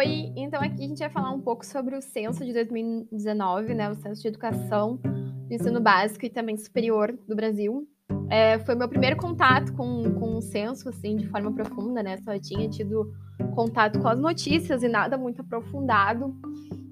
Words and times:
Oi, 0.00 0.32
então 0.34 0.62
aqui 0.62 0.82
a 0.82 0.88
gente 0.88 0.98
vai 0.98 1.10
falar 1.10 1.30
um 1.30 1.42
pouco 1.42 1.62
sobre 1.62 1.94
o 1.94 2.00
censo 2.00 2.42
de 2.42 2.54
2019, 2.54 3.74
né? 3.74 3.90
O 3.90 3.94
censo 3.94 4.22
de 4.22 4.28
educação 4.28 4.96
do 4.96 5.52
ensino 5.52 5.78
básico 5.78 6.24
e 6.24 6.30
também 6.30 6.56
superior 6.56 7.14
do 7.28 7.36
Brasil. 7.36 7.86
É, 8.30 8.58
foi 8.60 8.74
meu 8.74 8.88
primeiro 8.88 9.18
contato 9.18 9.74
com, 9.74 10.10
com 10.14 10.38
o 10.38 10.40
censo, 10.40 10.88
assim, 10.88 11.16
de 11.16 11.28
forma 11.28 11.52
profunda, 11.52 12.02
né? 12.02 12.16
Só 12.24 12.38
tinha 12.38 12.66
tido 12.66 13.12
contato 13.54 14.00
com 14.00 14.08
as 14.08 14.18
notícias 14.18 14.82
e 14.82 14.88
nada 14.88 15.18
muito 15.18 15.42
aprofundado. 15.42 16.34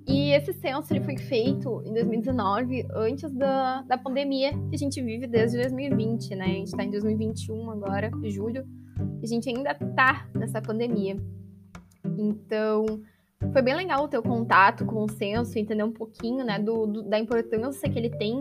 E 0.07 0.33
esse 0.33 0.53
censo 0.53 0.93
ele 0.93 1.03
foi 1.03 1.17
feito 1.17 1.83
em 1.87 1.95
2019, 1.95 2.89
antes 2.95 3.33
da, 3.33 3.81
da 3.89 3.97
pandemia 3.97 4.53
que 4.53 4.75
a 4.75 4.79
gente 4.79 5.01
vive 5.01 5.27
desde 5.27 5.57
2020, 5.57 6.37
né? 6.37 6.45
A 6.45 6.49
gente 6.49 6.67
está 6.67 6.85
em 6.85 6.91
2021 6.91 7.71
agora, 7.71 8.11
julho, 8.25 8.67
e 9.23 9.25
a 9.25 9.27
gente 9.27 9.49
ainda 9.49 9.75
tá 9.75 10.29
nessa 10.35 10.61
pandemia. 10.61 11.17
Então, 12.21 13.01
foi 13.53 13.63
bem 13.63 13.75
legal 13.75 14.05
o 14.05 14.09
teu 14.09 14.23
contato 14.23 14.85
com 14.85 15.05
o 15.05 15.11
censo, 15.11 15.59
entender 15.59 15.85
um 15.85 15.93
pouquinho, 15.93 16.45
né, 16.45 16.59
do, 16.59 16.87
do 16.87 17.03
da 17.03 17.19
importância 17.19 17.89
que 17.89 17.99
ele 17.99 18.11
tem, 18.11 18.41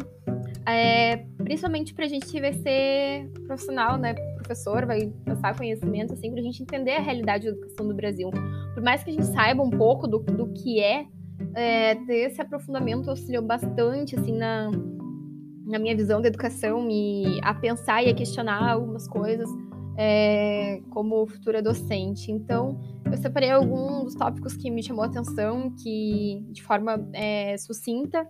é, 0.65 1.17
principalmente 1.37 1.93
para 1.93 2.05
a 2.05 2.07
gente 2.07 2.39
vai 2.41 2.53
ser 2.53 3.29
profissional, 3.45 3.97
né, 3.97 4.15
professor, 4.35 4.85
vai 4.85 5.11
passar 5.23 5.55
conhecimento, 5.55 6.13
assim, 6.13 6.31
para 6.31 6.39
a 6.39 6.43
gente 6.43 6.61
entender 6.63 6.93
a 6.93 6.99
realidade 6.99 7.45
da 7.45 7.51
educação 7.51 7.87
do 7.87 7.93
Brasil. 7.93 8.29
Por 8.73 8.83
mais 8.83 9.03
que 9.03 9.11
a 9.11 9.13
gente 9.13 9.27
saiba 9.27 9.61
um 9.61 9.69
pouco 9.69 10.07
do, 10.07 10.19
do 10.19 10.47
que 10.47 10.81
é, 10.81 11.05
é 11.55 11.97
esse 12.09 12.41
aprofundamento 12.41 13.09
auxiliou 13.09 13.43
bastante, 13.43 14.17
assim, 14.19 14.33
na, 14.33 14.71
na 15.65 15.77
minha 15.77 15.95
visão 15.95 16.21
da 16.21 16.27
educação, 16.27 16.81
me, 16.81 17.39
a 17.43 17.53
pensar 17.53 18.03
e 18.03 18.09
a 18.09 18.13
questionar 18.13 18.71
algumas 18.71 19.07
coisas 19.07 19.49
é, 19.97 20.81
como 20.89 21.25
futura 21.27 21.61
docente. 21.61 22.31
Então, 22.31 22.79
eu 23.11 23.17
separei 23.17 23.51
alguns 23.51 24.05
dos 24.05 24.15
tópicos 24.15 24.55
que 24.55 24.69
me 24.69 24.83
chamou 24.83 25.03
a 25.03 25.07
atenção, 25.07 25.71
que 25.71 26.45
de 26.51 26.63
forma 26.63 27.07
é, 27.13 27.57
sucinta, 27.57 28.27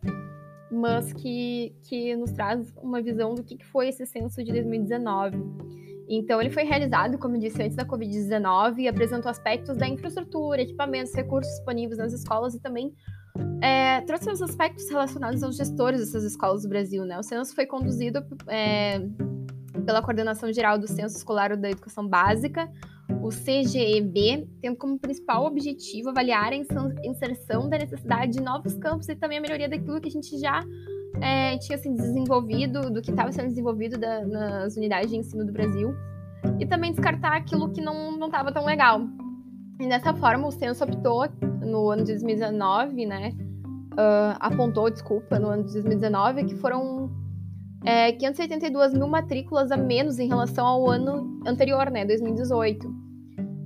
mas 0.71 1.13
que, 1.13 1.75
que 1.83 2.15
nos 2.15 2.31
traz 2.31 2.73
uma 2.81 3.01
visão 3.01 3.33
do 3.33 3.43
que 3.43 3.63
foi 3.65 3.89
esse 3.89 4.05
censo 4.05 4.43
de 4.43 4.51
2019. 4.51 5.37
Então, 6.09 6.39
ele 6.39 6.49
foi 6.49 6.63
realizado, 6.63 7.17
como 7.17 7.35
eu 7.35 7.39
disse, 7.39 7.61
antes 7.61 7.75
da 7.75 7.85
Covid-19 7.85 8.79
e 8.79 8.87
apresentou 8.87 9.29
aspectos 9.29 9.75
da 9.75 9.87
infraestrutura, 9.87 10.61
equipamentos, 10.61 11.13
recursos 11.13 11.51
disponíveis 11.53 11.97
nas 11.97 12.13
escolas 12.13 12.55
e 12.55 12.61
também 12.61 12.93
é, 13.61 14.01
trouxe 14.01 14.29
os 14.29 14.41
aspectos 14.41 14.89
relacionados 14.89 15.43
aos 15.43 15.57
gestores 15.57 15.99
dessas 15.99 16.23
escolas 16.23 16.63
do 16.63 16.69
Brasil. 16.69 17.03
Né? 17.03 17.19
O 17.19 17.23
censo 17.23 17.53
foi 17.53 17.65
conduzido 17.65 18.23
é, 18.47 18.99
pela 19.85 20.01
Coordenação 20.01 20.51
Geral 20.53 20.77
do 20.77 20.87
Censo 20.87 21.17
Escolar 21.17 21.55
da 21.57 21.69
Educação 21.69 22.07
Básica, 22.07 22.71
o 23.21 23.29
CGEB, 23.29 24.47
tendo 24.61 24.77
como 24.77 24.99
principal 24.99 25.45
objetivo 25.45 26.09
avaliar 26.09 26.51
a 26.51 26.55
inserção 26.55 27.69
da 27.69 27.77
necessidade 27.77 28.33
de 28.33 28.41
novos 28.41 28.73
campos 28.75 29.07
e 29.09 29.15
também 29.15 29.37
a 29.37 29.41
melhoria 29.41 29.69
daquilo 29.69 29.99
que 29.99 30.07
a 30.07 30.11
gente 30.11 30.37
já 30.39 30.63
é, 31.21 31.57
tinha 31.57 31.77
se 31.77 31.89
desenvolvido, 31.89 32.89
do 32.91 33.01
que 33.01 33.09
estava 33.09 33.31
sendo 33.31 33.47
desenvolvido 33.47 33.97
da, 33.97 34.25
nas 34.25 34.75
unidades 34.75 35.09
de 35.09 35.17
ensino 35.17 35.45
do 35.45 35.51
Brasil, 35.51 35.93
e 36.59 36.65
também 36.65 36.91
descartar 36.91 37.35
aquilo 37.35 37.71
que 37.71 37.81
não 37.81 38.25
estava 38.25 38.51
tão 38.51 38.65
legal. 38.65 39.01
E 39.79 39.87
dessa 39.87 40.13
forma, 40.13 40.47
o 40.47 40.51
censo 40.51 40.83
optou, 40.83 41.27
no 41.61 41.89
ano 41.89 42.03
de 42.03 42.11
2019, 42.13 43.05
né, 43.05 43.31
uh, 43.93 44.37
apontou, 44.39 44.89
desculpa, 44.89 45.37
no 45.37 45.49
ano 45.49 45.63
de 45.63 45.73
2019, 45.73 46.45
que 46.45 46.55
foram 46.55 47.11
é, 47.83 48.11
582 48.11 48.93
mil 48.93 49.07
matrículas 49.07 49.71
a 49.71 49.77
menos 49.77 50.19
em 50.19 50.27
relação 50.27 50.65
ao 50.65 50.89
ano 50.89 51.41
anterior, 51.45 51.89
né, 51.91 52.05
2018. 52.05 53.06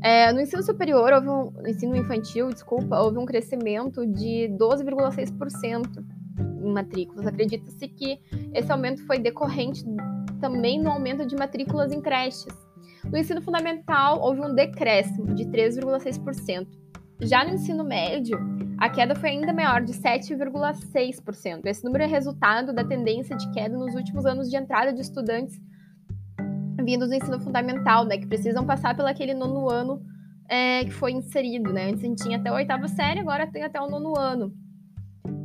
É, 0.03 0.33
no 0.33 0.41
ensino 0.41 0.63
superior, 0.63 1.13
houve 1.13 1.29
um, 1.29 1.51
no 1.51 1.67
ensino 1.67 1.95
infantil, 1.95 2.49
desculpa, 2.49 2.99
houve 2.99 3.19
um 3.19 3.25
crescimento 3.25 4.05
de 4.05 4.49
12,6% 4.57 6.03
em 6.63 6.73
matrículas. 6.73 7.27
Acredita-se 7.27 7.87
que 7.87 8.19
esse 8.53 8.71
aumento 8.71 9.05
foi 9.05 9.19
decorrente 9.19 9.85
também 10.39 10.81
no 10.81 10.89
aumento 10.89 11.25
de 11.25 11.35
matrículas 11.35 11.91
em 11.91 12.01
creches. 12.01 12.47
No 13.05 13.17
ensino 13.17 13.41
fundamental, 13.41 14.19
houve 14.21 14.41
um 14.41 14.55
decréscimo 14.55 15.35
de 15.35 15.45
3,6%. 15.45 16.67
Já 17.21 17.45
no 17.45 17.53
ensino 17.53 17.83
médio, 17.83 18.39
a 18.79 18.89
queda 18.89 19.13
foi 19.13 19.29
ainda 19.29 19.53
maior, 19.53 19.83
de 19.83 19.93
7,6%. 19.93 21.61
Esse 21.65 21.83
número 21.83 22.03
é 22.03 22.07
resultado 22.07 22.73
da 22.73 22.83
tendência 22.83 23.37
de 23.37 23.51
queda 23.51 23.77
nos 23.77 23.93
últimos 23.93 24.25
anos 24.25 24.49
de 24.49 24.57
entrada 24.57 24.91
de 24.91 25.01
estudantes 25.01 25.59
vindos 26.83 27.09
do 27.09 27.15
ensino 27.15 27.39
fundamental, 27.39 28.05
né, 28.05 28.17
que 28.17 28.27
precisam 28.27 28.65
passar 28.65 28.95
pelo 28.95 29.07
aquele 29.07 29.33
nono 29.33 29.69
ano 29.69 30.01
é, 30.51 30.83
que 30.83 30.91
foi 30.91 31.13
inserido, 31.13 31.71
né? 31.71 31.89
Antes 31.89 32.03
a 32.03 32.07
gente 32.07 32.23
tinha 32.23 32.37
até 32.37 32.49
a 32.49 32.53
oitava 32.53 32.85
série, 32.89 33.21
agora 33.21 33.47
tem 33.47 33.63
até 33.63 33.79
o 33.79 33.89
nono 33.89 34.17
ano. 34.17 34.53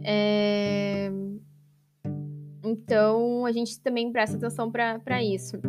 É... 0.05 1.09
Então 2.65 3.47
a 3.47 3.53
gente 3.53 3.81
também 3.81 4.11
presta 4.11 4.37
atenção 4.37 4.69
para 4.71 5.23
isso. 5.23 5.61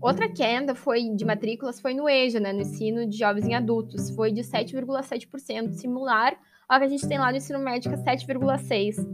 Outra 0.00 0.28
queda 0.28 0.76
foi 0.76 1.08
de 1.08 1.24
matrículas 1.24 1.80
foi 1.80 1.92
no 1.92 2.08
EJA, 2.08 2.38
né, 2.38 2.52
no 2.52 2.60
ensino 2.60 3.04
de 3.04 3.18
jovens 3.18 3.46
e 3.46 3.54
adultos, 3.54 4.10
foi 4.10 4.30
de 4.30 4.42
7,7%, 4.42 5.72
similar 5.72 6.36
ao 6.68 6.78
que 6.78 6.84
a 6.84 6.88
gente 6.88 7.08
tem 7.08 7.18
lá 7.18 7.30
no 7.30 7.36
ensino 7.36 7.58
médio, 7.58 7.90
que 7.90 7.96
é 7.96 8.16
7,6%. 8.16 9.06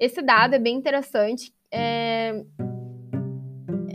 Esse 0.00 0.20
dado 0.20 0.54
é 0.54 0.58
bem 0.58 0.76
interessante, 0.76 1.52
é, 1.70 2.44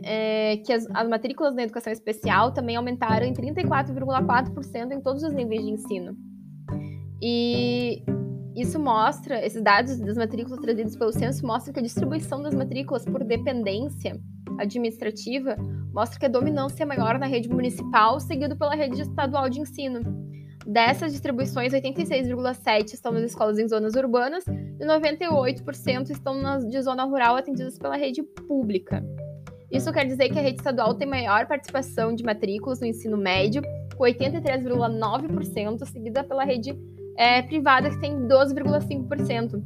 é, 0.08 0.58
que 0.66 0.72
as, 0.72 0.88
as, 0.94 1.08
matrículas 1.10 1.54
na 1.54 1.64
educação 1.64 1.92
especial 1.92 2.54
também 2.54 2.78
aumentaram 2.78 3.26
em 3.26 3.34
34,4% 3.34 4.92
em 4.92 5.02
todos 5.02 5.22
os 5.22 5.34
níveis 5.34 5.62
de 5.62 5.72
ensino. 5.72 6.16
E 7.22 8.04
isso 8.56 8.80
mostra, 8.80 9.46
esses 9.46 9.62
dados 9.62 10.00
das 10.00 10.18
matrículas 10.18 10.60
trazidos 10.60 10.96
pelo 10.96 11.12
censo 11.12 11.46
mostram 11.46 11.74
que 11.74 11.80
a 11.80 11.84
distribuição 11.84 12.42
das 12.42 12.56
matrículas 12.56 13.04
por 13.04 13.24
dependência 13.24 14.18
administrativa 14.58 15.58
mostra 15.94 16.20
que 16.20 16.26
a 16.26 16.30
dominância 16.30 16.84
é 16.84 16.86
maior 16.86 17.20
na 17.20 17.26
rede 17.26 17.50
municipal, 17.50 18.20
seguido 18.20 18.56
pela 18.56 18.76
rede 18.76 19.02
estadual 19.02 19.50
de 19.50 19.60
ensino. 19.60 20.02
Dessas 20.66 21.12
distribuições, 21.12 21.74
86,7% 21.74 22.94
estão 22.94 23.12
nas 23.12 23.24
escolas 23.24 23.60
em 23.60 23.68
zonas 23.68 23.96
urbanas 23.96 24.46
e 24.48 24.86
98% 24.86 26.10
estão 26.10 26.42
nas 26.42 26.66
de 26.66 26.82
zona 26.82 27.04
rural 27.04 27.36
atendidas 27.36 27.78
pela 27.78 27.96
rede 27.96 28.22
pública. 28.22 29.04
Isso 29.72 29.92
quer 29.92 30.06
dizer 30.06 30.30
que 30.30 30.40
a 30.40 30.42
rede 30.42 30.58
estadual 30.58 30.94
tem 30.96 31.08
maior 31.08 31.46
participação 31.46 32.16
de 32.16 32.24
matrículas 32.24 32.80
no 32.80 32.88
ensino 32.88 33.18
médio, 33.18 33.62
com 33.96 34.04
83,9%, 34.04 35.86
seguida 35.86 36.24
pela 36.24 36.46
rede 36.46 36.78
é, 37.18 37.42
privada, 37.42 37.90
que 37.90 38.00
tem 38.00 38.28
12,5%. 38.28 39.62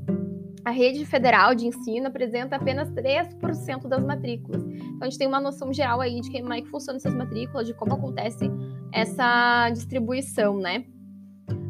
A 0.63 0.71
rede 0.71 1.05
federal 1.05 1.55
de 1.55 1.67
ensino 1.67 2.07
apresenta 2.07 2.55
apenas 2.55 2.89
3% 2.91 3.87
das 3.87 4.03
matrículas. 4.03 4.63
Então, 4.63 4.99
a 5.01 5.05
gente 5.05 5.17
tem 5.17 5.27
uma 5.27 5.39
noção 5.39 5.73
geral 5.73 6.01
aí 6.01 6.21
de 6.21 6.31
como 6.31 6.53
é 6.53 6.61
que 6.61 6.69
funcionam 6.69 6.97
essas 6.97 7.13
matrículas, 7.13 7.67
de 7.67 7.73
como 7.73 7.93
acontece 7.93 8.49
essa 8.91 9.69
distribuição, 9.71 10.57
né? 10.57 10.85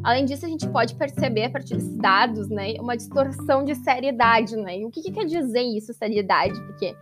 Além 0.04 0.24
disso, 0.24 0.44
a 0.44 0.48
gente 0.48 0.68
pode 0.68 0.94
perceber 0.94 1.44
a 1.44 1.50
partir 1.50 1.74
desses 1.74 1.96
dados, 1.96 2.48
né, 2.48 2.74
uma 2.80 2.96
distorção 2.96 3.64
de 3.64 3.74
seriedade, 3.76 4.56
né? 4.56 4.80
E 4.80 4.84
o 4.84 4.90
que, 4.90 5.00
que 5.00 5.12
quer 5.12 5.24
dizer 5.24 5.62
isso, 5.62 5.94
seriedade? 5.94 6.60
Porque 6.66 6.94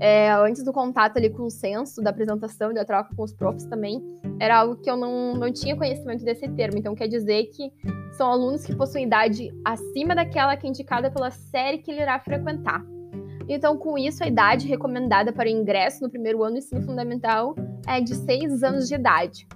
é, 0.00 0.32
antes 0.32 0.62
do 0.64 0.72
contato 0.72 1.16
ali 1.16 1.30
com 1.30 1.44
o 1.44 1.50
censo, 1.50 2.02
da 2.02 2.10
apresentação 2.10 2.70
e 2.70 2.74
da 2.74 2.84
troca 2.84 3.14
com 3.14 3.22
os 3.22 3.32
profs 3.32 3.64
também, 3.64 4.02
era 4.40 4.58
algo 4.58 4.76
que 4.76 4.90
eu 4.90 4.96
não, 4.96 5.34
não 5.34 5.52
tinha 5.52 5.76
conhecimento 5.76 6.24
desse 6.24 6.48
termo. 6.48 6.78
Então, 6.78 6.94
quer 6.94 7.06
dizer 7.06 7.44
que 7.46 7.72
são 8.12 8.30
alunos 8.30 8.64
que 8.64 8.74
possuem 8.74 9.06
idade 9.06 9.50
acima 9.64 10.14
daquela 10.14 10.56
que 10.56 10.66
é 10.66 10.70
indicada 10.70 11.10
pela 11.10 11.30
série 11.30 11.78
que 11.78 11.90
ele 11.90 12.02
irá 12.02 12.18
frequentar. 12.18 12.84
Então, 13.48 13.76
com 13.76 13.98
isso, 13.98 14.22
a 14.22 14.26
idade 14.26 14.66
recomendada 14.66 15.32
para 15.32 15.48
o 15.48 15.52
ingresso 15.52 16.02
no 16.02 16.10
primeiro 16.10 16.42
ano 16.42 16.54
do 16.54 16.58
ensino 16.58 16.82
fundamental 16.82 17.54
é 17.86 18.00
de 18.00 18.14
6 18.14 18.62
anos 18.62 18.88
de 18.88 18.94
idade. 18.94 19.46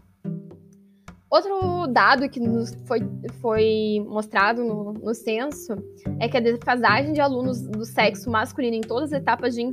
Outro 1.29 1.89
dado 1.89 2.29
que 2.29 2.39
nos 2.39 2.73
foi, 2.87 3.00
foi 3.41 4.05
mostrado 4.09 4.65
no, 4.65 4.93
no 4.93 5.15
censo 5.15 5.75
é 6.21 6.29
que 6.29 6.37
a 6.37 6.41
defasagem 6.41 7.12
de 7.12 7.21
alunos 7.21 7.62
do 7.62 7.85
sexo 7.85 8.31
masculino 8.31 8.77
em 8.77 8.81
todas 8.81 9.12
as 9.12 9.21
etapas 9.21 9.55
de, 9.55 9.69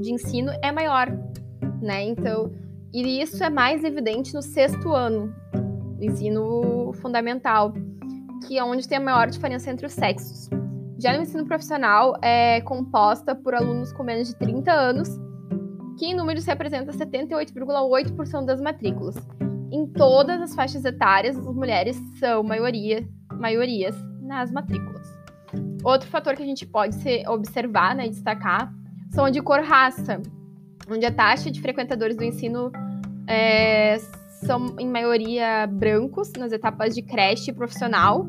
de 0.00 0.12
ensino 0.12 0.52
é 0.62 0.72
maior, 0.72 1.08
né? 1.80 2.02
Então, 2.04 2.50
e 2.92 3.20
isso 3.20 3.42
é 3.42 3.50
mais 3.50 3.84
evidente 3.84 4.34
no 4.34 4.42
sexto 4.42 4.92
ano 4.92 5.34
ensino 6.00 6.92
fundamental, 6.94 7.74
que 8.46 8.58
é 8.58 8.64
onde 8.64 8.88
tem 8.88 8.96
a 8.98 9.00
maior 9.00 9.28
diferença 9.28 9.70
entre 9.70 9.86
os 9.86 9.92
sexos. 9.92 10.48
Já 10.98 11.14
no 11.14 11.22
ensino 11.22 11.44
profissional, 11.44 12.16
é 12.22 12.60
composta 12.62 13.34
por 13.34 13.54
alunos 13.54 13.92
com 13.92 14.02
menos 14.02 14.28
de 14.28 14.36
30 14.36 14.72
anos, 14.72 15.08
que 15.98 16.06
em 16.06 16.14
números 16.14 16.46
representa 16.46 16.92
78,8% 16.92 18.46
das 18.46 18.60
matrículas 18.60 19.16
em 19.72 19.86
todas 19.86 20.40
as 20.40 20.54
faixas 20.54 20.84
etárias, 20.84 21.36
as 21.36 21.54
mulheres 21.54 21.96
são 22.18 22.42
maioria, 22.42 23.08
maiorias 23.32 23.94
nas 24.20 24.50
matrículas. 24.50 25.06
Outro 25.84 26.08
fator 26.08 26.34
que 26.34 26.42
a 26.42 26.46
gente 26.46 26.66
pode 26.66 26.96
se 26.96 27.26
observar 27.28 27.94
né, 27.94 28.08
destacar 28.08 28.72
são 29.10 29.30
de 29.30 29.42
cor 29.42 29.60
raça, 29.60 30.22
onde 30.88 31.04
a 31.04 31.12
taxa 31.12 31.50
de 31.50 31.60
frequentadores 31.60 32.16
do 32.16 32.24
ensino 32.24 32.72
é, 33.26 33.98
são, 34.44 34.76
em 34.78 34.88
maioria, 34.88 35.66
brancos 35.66 36.32
nas 36.38 36.52
etapas 36.52 36.94
de 36.94 37.02
creche 37.02 37.52
profissional. 37.52 38.24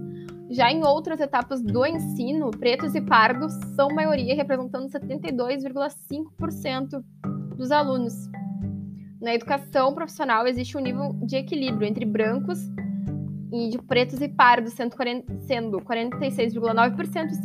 Já 0.50 0.72
em 0.72 0.84
outras 0.84 1.22
etapas 1.22 1.62
do 1.62 1.86
ensino, 1.86 2.52
pretos 2.52 2.94
e 2.94 3.02
pardos 3.02 3.54
são 3.76 3.88
maioria, 3.90 4.36
representando 4.36 4.90
72,5% 4.90 7.02
dos 7.56 7.72
alunos. 7.72 8.14
Na 9.22 9.34
educação 9.34 9.94
profissional 9.94 10.46
existe 10.48 10.78
um 10.78 10.82
nível 10.82 11.14
de 11.24 11.38
equilíbrio 11.38 11.88
entre 11.88 12.04
brancos 12.06 12.60
e 13.54 13.70
de 13.70 13.78
pretos 13.78 14.20
e 14.20 14.28
pardos, 14.28 14.74
sendo 14.74 15.80
46,9% 15.80 17.32
e 17.32 17.42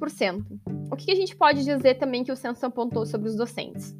52%. 0.00 0.75
O 0.90 0.96
que 0.96 1.10
a 1.10 1.14
gente 1.14 1.34
pode 1.36 1.64
dizer 1.64 1.94
também 1.94 2.22
que 2.24 2.32
o 2.32 2.36
censo 2.36 2.64
apontou 2.64 3.04
sobre 3.06 3.28
os 3.28 3.36
docentes? 3.36 3.94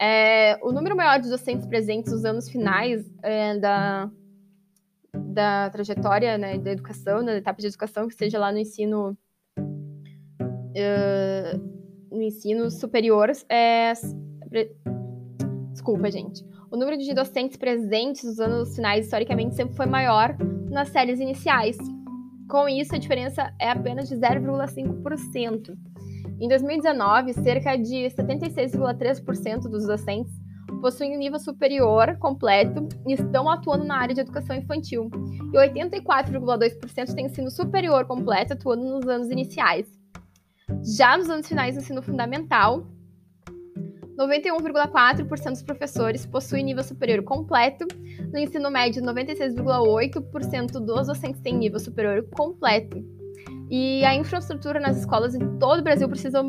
É, 0.00 0.58
o 0.62 0.72
número 0.72 0.96
maior 0.96 1.20
de 1.20 1.28
docentes 1.30 1.66
presentes 1.66 2.12
nos 2.12 2.24
anos 2.24 2.48
finais 2.48 3.08
é, 3.22 3.56
da, 3.58 4.10
da 5.14 5.70
trajetória 5.70 6.36
né, 6.36 6.58
da 6.58 6.72
educação, 6.72 7.24
da 7.24 7.36
etapa 7.36 7.60
de 7.60 7.68
educação, 7.68 8.08
que 8.08 8.14
seja 8.14 8.38
lá 8.38 8.50
no 8.50 8.58
ensino 8.58 9.16
uh, 10.72 11.72
no 12.10 12.22
ensino 12.22 12.70
superior, 12.70 13.30
é, 13.48 13.92
desculpa, 15.72 16.10
gente. 16.10 16.44
O 16.70 16.76
número 16.76 16.98
de 16.98 17.14
docentes 17.14 17.56
presentes 17.56 18.24
nos 18.24 18.40
anos 18.40 18.74
finais, 18.74 19.04
historicamente, 19.04 19.54
sempre 19.54 19.74
foi 19.74 19.86
maior 19.86 20.36
nas 20.70 20.88
séries 20.88 21.20
iniciais. 21.20 21.76
Com 22.48 22.68
isso, 22.68 22.94
a 22.94 22.98
diferença 22.98 23.54
é 23.58 23.70
apenas 23.70 24.08
de 24.08 24.16
0,5%. 24.16 25.74
Em 26.42 26.48
2019, 26.48 27.34
cerca 27.34 27.76
de 27.76 28.08
76,3% 28.10 29.60
dos 29.68 29.86
docentes 29.86 30.32
possuem 30.80 31.14
um 31.14 31.18
nível 31.20 31.38
superior 31.38 32.16
completo 32.18 32.88
e 33.06 33.12
estão 33.12 33.48
atuando 33.48 33.84
na 33.84 33.96
área 33.96 34.12
de 34.12 34.22
educação 34.22 34.56
infantil. 34.56 35.08
E 35.52 35.56
84,2% 35.56 37.14
têm 37.14 37.26
ensino 37.26 37.48
superior 37.48 38.06
completo, 38.06 38.54
atuando 38.54 38.82
nos 38.82 39.06
anos 39.06 39.30
iniciais. 39.30 39.86
Já 40.82 41.16
nos 41.16 41.30
anos 41.30 41.46
finais 41.46 41.76
do 41.76 41.80
ensino 41.80 42.02
fundamental, 42.02 42.88
91,4% 44.18 45.50
dos 45.50 45.62
professores 45.62 46.26
possuem 46.26 46.64
nível 46.64 46.82
superior 46.82 47.22
completo. 47.22 47.86
No 48.32 48.38
ensino 48.40 48.68
médio, 48.68 49.00
96,8% 49.00 50.72
dos 50.72 51.06
docentes 51.06 51.40
têm 51.40 51.56
nível 51.56 51.78
superior 51.78 52.26
completo. 52.34 53.21
E 53.74 54.04
a 54.04 54.14
infraestrutura 54.14 54.78
nas 54.78 54.98
escolas 54.98 55.34
em 55.34 55.58
todo 55.58 55.78
o 55.78 55.82
Brasil 55.82 56.06
precisa 56.06 56.44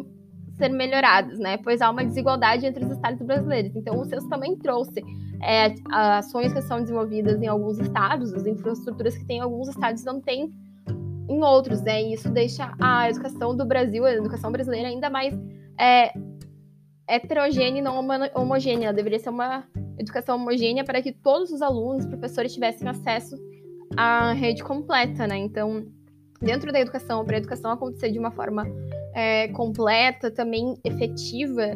ser 0.57 0.67
melhoradas, 0.67 1.39
né? 1.39 1.55
Pois 1.55 1.81
há 1.81 1.89
uma 1.89 2.03
desigualdade 2.03 2.65
entre 2.65 2.83
os 2.83 2.91
estados 2.91 3.25
brasileiros. 3.25 3.73
Então, 3.77 3.97
o 3.97 4.03
censo 4.03 4.27
também 4.27 4.57
trouxe 4.57 5.01
é, 5.41 5.73
ações 5.89 6.51
que 6.51 6.61
são 6.63 6.81
desenvolvidas 6.81 7.41
em 7.41 7.47
alguns 7.47 7.79
estados, 7.79 8.33
as 8.33 8.45
infraestruturas 8.45 9.15
que 9.15 9.23
tem 9.23 9.37
em 9.37 9.39
alguns 9.39 9.69
estados 9.69 10.03
não 10.03 10.19
tem 10.19 10.51
em 11.29 11.41
outros, 11.41 11.81
né? 11.81 12.03
E 12.03 12.13
isso 12.13 12.29
deixa 12.29 12.75
a 12.77 13.09
educação 13.09 13.55
do 13.55 13.65
Brasil, 13.65 14.03
a 14.03 14.11
educação 14.11 14.51
brasileira, 14.51 14.89
ainda 14.89 15.09
mais 15.09 15.33
é, 15.79 16.11
heterogênea 17.07 17.79
e 17.79 17.81
não 17.81 18.05
homogênea. 18.35 18.87
Ela 18.87 18.93
deveria 18.93 19.19
ser 19.19 19.29
uma 19.29 19.63
educação 19.97 20.35
homogênea 20.35 20.83
para 20.83 21.01
que 21.01 21.13
todos 21.13 21.53
os 21.53 21.61
alunos, 21.61 22.05
professores 22.05 22.53
tivessem 22.53 22.85
acesso 22.85 23.37
à 23.95 24.33
rede 24.33 24.61
completa, 24.61 25.25
né? 25.25 25.37
Então, 25.37 25.87
dentro 26.43 26.71
da 26.71 26.79
educação, 26.79 27.23
para 27.25 27.37
a 27.37 27.39
educação 27.39 27.71
acontecer 27.71 28.11
de 28.11 28.19
uma 28.19 28.31
forma 28.31 28.67
é, 29.13 29.47
completa, 29.49 30.29
também 30.29 30.75
efetiva, 30.83 31.71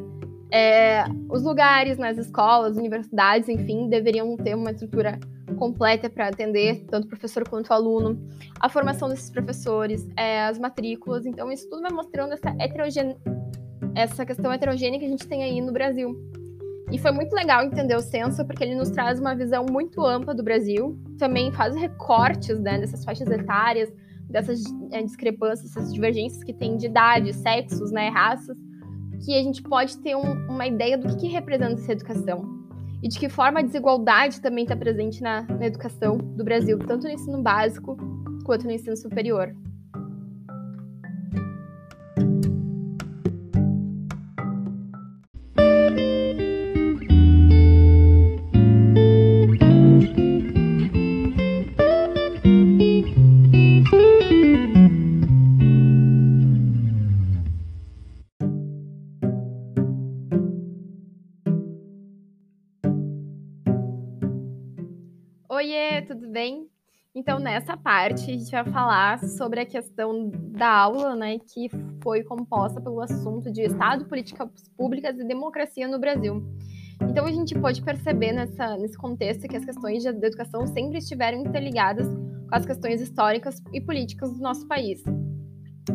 é, 0.51 1.03
os 1.29 1.43
lugares 1.43 1.97
nas 1.97 2.17
escolas, 2.17 2.77
universidades, 2.77 3.49
enfim, 3.49 3.89
deveriam 3.89 4.35
ter 4.37 4.55
uma 4.55 4.71
estrutura 4.71 5.19
completa 5.57 6.09
para 6.09 6.27
atender 6.27 6.85
tanto 6.85 7.07
professor 7.07 7.47
quanto 7.47 7.71
aluno, 7.71 8.19
a 8.59 8.69
formação 8.69 9.09
desses 9.09 9.29
professores, 9.29 10.07
é, 10.15 10.43
as 10.43 10.59
matrículas. 10.59 11.25
Então, 11.25 11.51
isso 11.51 11.69
tudo 11.69 11.81
vai 11.81 11.91
mostrando 11.91 12.33
essa, 12.33 12.55
heterogênea, 12.59 13.17
essa 13.95 14.25
questão 14.25 14.51
heterogênea 14.51 14.99
que 14.99 15.05
a 15.05 15.09
gente 15.09 15.27
tem 15.27 15.43
aí 15.43 15.61
no 15.61 15.71
Brasil. 15.71 16.15
E 16.91 16.97
foi 16.97 17.11
muito 17.11 17.33
legal 17.33 17.63
entender 17.65 17.95
o 17.95 18.01
censo, 18.01 18.45
porque 18.45 18.63
ele 18.63 18.75
nos 18.75 18.89
traz 18.89 19.19
uma 19.19 19.35
visão 19.35 19.65
muito 19.69 20.05
ampla 20.05 20.33
do 20.33 20.41
Brasil, 20.41 20.97
também 21.17 21.51
faz 21.51 21.75
recortes 21.75 22.57
né, 22.59 22.79
dessas 22.79 23.03
faixas 23.03 23.27
etárias, 23.29 23.91
dessas 24.29 24.63
é, 24.91 25.01
discrepâncias, 25.01 25.75
essas 25.75 25.93
divergências 25.93 26.43
que 26.43 26.53
tem 26.53 26.77
de 26.77 26.87
idade, 26.87 27.33
sexos, 27.33 27.91
né, 27.91 28.09
raças, 28.09 28.57
que 29.23 29.33
a 29.33 29.41
gente 29.41 29.61
pode 29.63 29.97
ter 29.97 30.15
um, 30.15 30.33
uma 30.47 30.67
ideia 30.67 30.97
do 30.97 31.07
que, 31.07 31.15
que, 31.15 31.27
representa 31.27 31.73
essa 31.73 31.91
educação 31.91 32.57
e 33.01 33.07
de 33.07 33.19
que 33.19 33.29
forma 33.29 33.59
a 33.59 33.63
desigualdade 33.63 34.41
também 34.41 34.63
está 34.63 34.75
presente 34.75 35.21
na, 35.21 35.41
na 35.43 35.65
educação 35.65 36.17
do 36.17 36.43
Brasil, 36.43 36.77
tanto 36.79 37.03
no 37.03 37.13
ensino 37.13 37.41
básico 37.41 37.97
quanto 38.43 38.65
no 38.65 38.71
ensino 38.71 38.95
superior. 38.95 39.55
Parte, 67.97 68.29
a 68.29 68.33
gente 68.37 68.51
vai 68.51 68.65
falar 68.65 69.19
sobre 69.23 69.59
a 69.59 69.65
questão 69.65 70.29
da 70.51 70.69
aula, 70.69 71.15
né, 71.15 71.39
que 71.39 71.67
foi 72.03 72.23
composta 72.23 72.79
pelo 72.79 73.01
assunto 73.01 73.51
de 73.51 73.63
Estado, 73.63 74.05
políticas 74.05 74.49
públicas 74.77 75.17
e 75.17 75.23
democracia 75.23 75.87
no 75.87 75.97
Brasil. 75.97 76.45
Então, 77.01 77.25
a 77.25 77.31
gente 77.31 77.59
pode 77.59 77.81
perceber 77.81 78.33
nessa, 78.33 78.77
nesse 78.77 78.95
contexto 78.95 79.47
que 79.47 79.57
as 79.57 79.65
questões 79.65 80.03
de 80.03 80.09
educação 80.09 80.67
sempre 80.67 80.99
estiveram 80.99 81.39
interligadas 81.39 82.07
com 82.07 82.55
as 82.55 82.67
questões 82.67 83.01
históricas 83.01 83.63
e 83.73 83.81
políticas 83.81 84.31
do 84.31 84.39
nosso 84.43 84.67
país. 84.67 85.03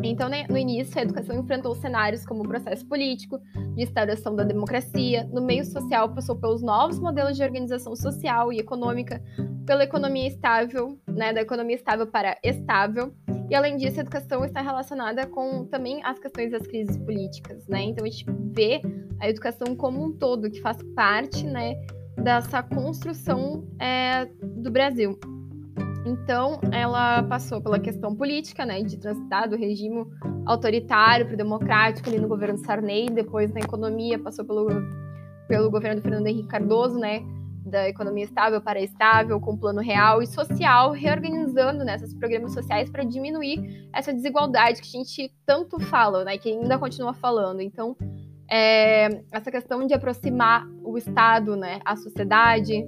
Então, 0.03 0.27
né, 0.27 0.45
no 0.49 0.57
início, 0.57 0.99
a 0.99 1.03
educação 1.03 1.39
enfrentou 1.39 1.73
cenários 1.73 2.25
como 2.25 2.43
o 2.43 2.47
processo 2.47 2.85
político, 2.85 3.39
de 3.75 3.83
instauração 3.83 4.35
da 4.35 4.43
democracia, 4.43 5.23
no 5.31 5.41
meio 5.41 5.63
social 5.63 6.13
passou 6.13 6.35
pelos 6.35 6.61
novos 6.61 6.99
modelos 6.99 7.37
de 7.37 7.43
organização 7.43 7.95
social 7.95 8.51
e 8.51 8.59
econômica, 8.59 9.23
pela 9.65 9.83
economia 9.83 10.27
estável, 10.27 10.97
né, 11.07 11.33
da 11.33 11.41
economia 11.41 11.75
estável 11.75 12.07
para 12.07 12.37
estável, 12.43 13.13
e 13.49 13.55
além 13.55 13.77
disso, 13.77 13.99
a 13.99 14.01
educação 14.01 14.43
está 14.43 14.61
relacionada 14.61 15.27
com 15.27 15.65
também 15.65 16.03
as 16.03 16.17
questões 16.17 16.51
das 16.51 16.65
crises 16.65 16.97
políticas, 16.97 17.67
né? 17.67 17.83
Então 17.83 18.05
a 18.05 18.09
gente 18.09 18.25
vê 18.51 18.81
a 19.19 19.29
educação 19.29 19.75
como 19.75 20.03
um 20.03 20.11
todo 20.11 20.49
que 20.49 20.59
faz 20.59 20.77
parte, 20.95 21.45
né, 21.45 21.75
dessa 22.17 22.63
construção 22.63 23.63
é, 23.79 24.25
do 24.41 24.71
Brasil. 24.71 25.19
Então, 26.05 26.59
ela 26.71 27.23
passou 27.23 27.61
pela 27.61 27.79
questão 27.79 28.13
política, 28.15 28.65
né, 28.65 28.81
de 28.81 28.97
transitar 28.97 29.49
do 29.49 29.55
regime 29.55 30.05
autoritário 30.45 31.25
para 31.25 31.35
o 31.35 31.37
democrático 31.37 32.09
ali 32.09 32.19
no 32.19 32.27
governo 32.27 32.57
Sarney, 32.57 33.05
depois 33.05 33.53
na 33.53 33.61
economia 33.61 34.19
passou 34.19 34.43
pelo, 34.43 34.67
pelo 35.47 35.71
governo 35.71 36.01
do 36.01 36.03
Fernando 36.03 36.27
Henrique 36.27 36.49
Cardoso, 36.49 36.99
né, 36.99 37.23
da 37.73 37.89
economia 37.89 38.23
estável 38.23 38.61
para 38.61 38.79
estável, 38.79 39.39
com 39.39 39.57
plano 39.57 39.81
real 39.81 40.21
e 40.21 40.27
social, 40.27 40.91
reorganizando 40.91 41.83
né, 41.83 41.95
esses 41.95 42.13
programas 42.13 42.53
sociais 42.53 42.87
para 42.89 43.03
diminuir 43.03 43.89
essa 43.91 44.13
desigualdade 44.13 44.79
que 44.79 44.87
a 44.87 44.99
gente 44.99 45.33
tanto 45.43 45.79
fala, 45.79 46.23
né, 46.23 46.37
que 46.37 46.49
ainda 46.49 46.77
continua 46.77 47.15
falando. 47.15 47.61
Então, 47.61 47.97
é, 48.49 49.23
essa 49.31 49.49
questão 49.49 49.87
de 49.87 49.93
aproximar 49.95 50.67
o 50.83 50.95
Estado 50.99 51.55
né, 51.55 51.79
à 51.83 51.95
sociedade, 51.95 52.85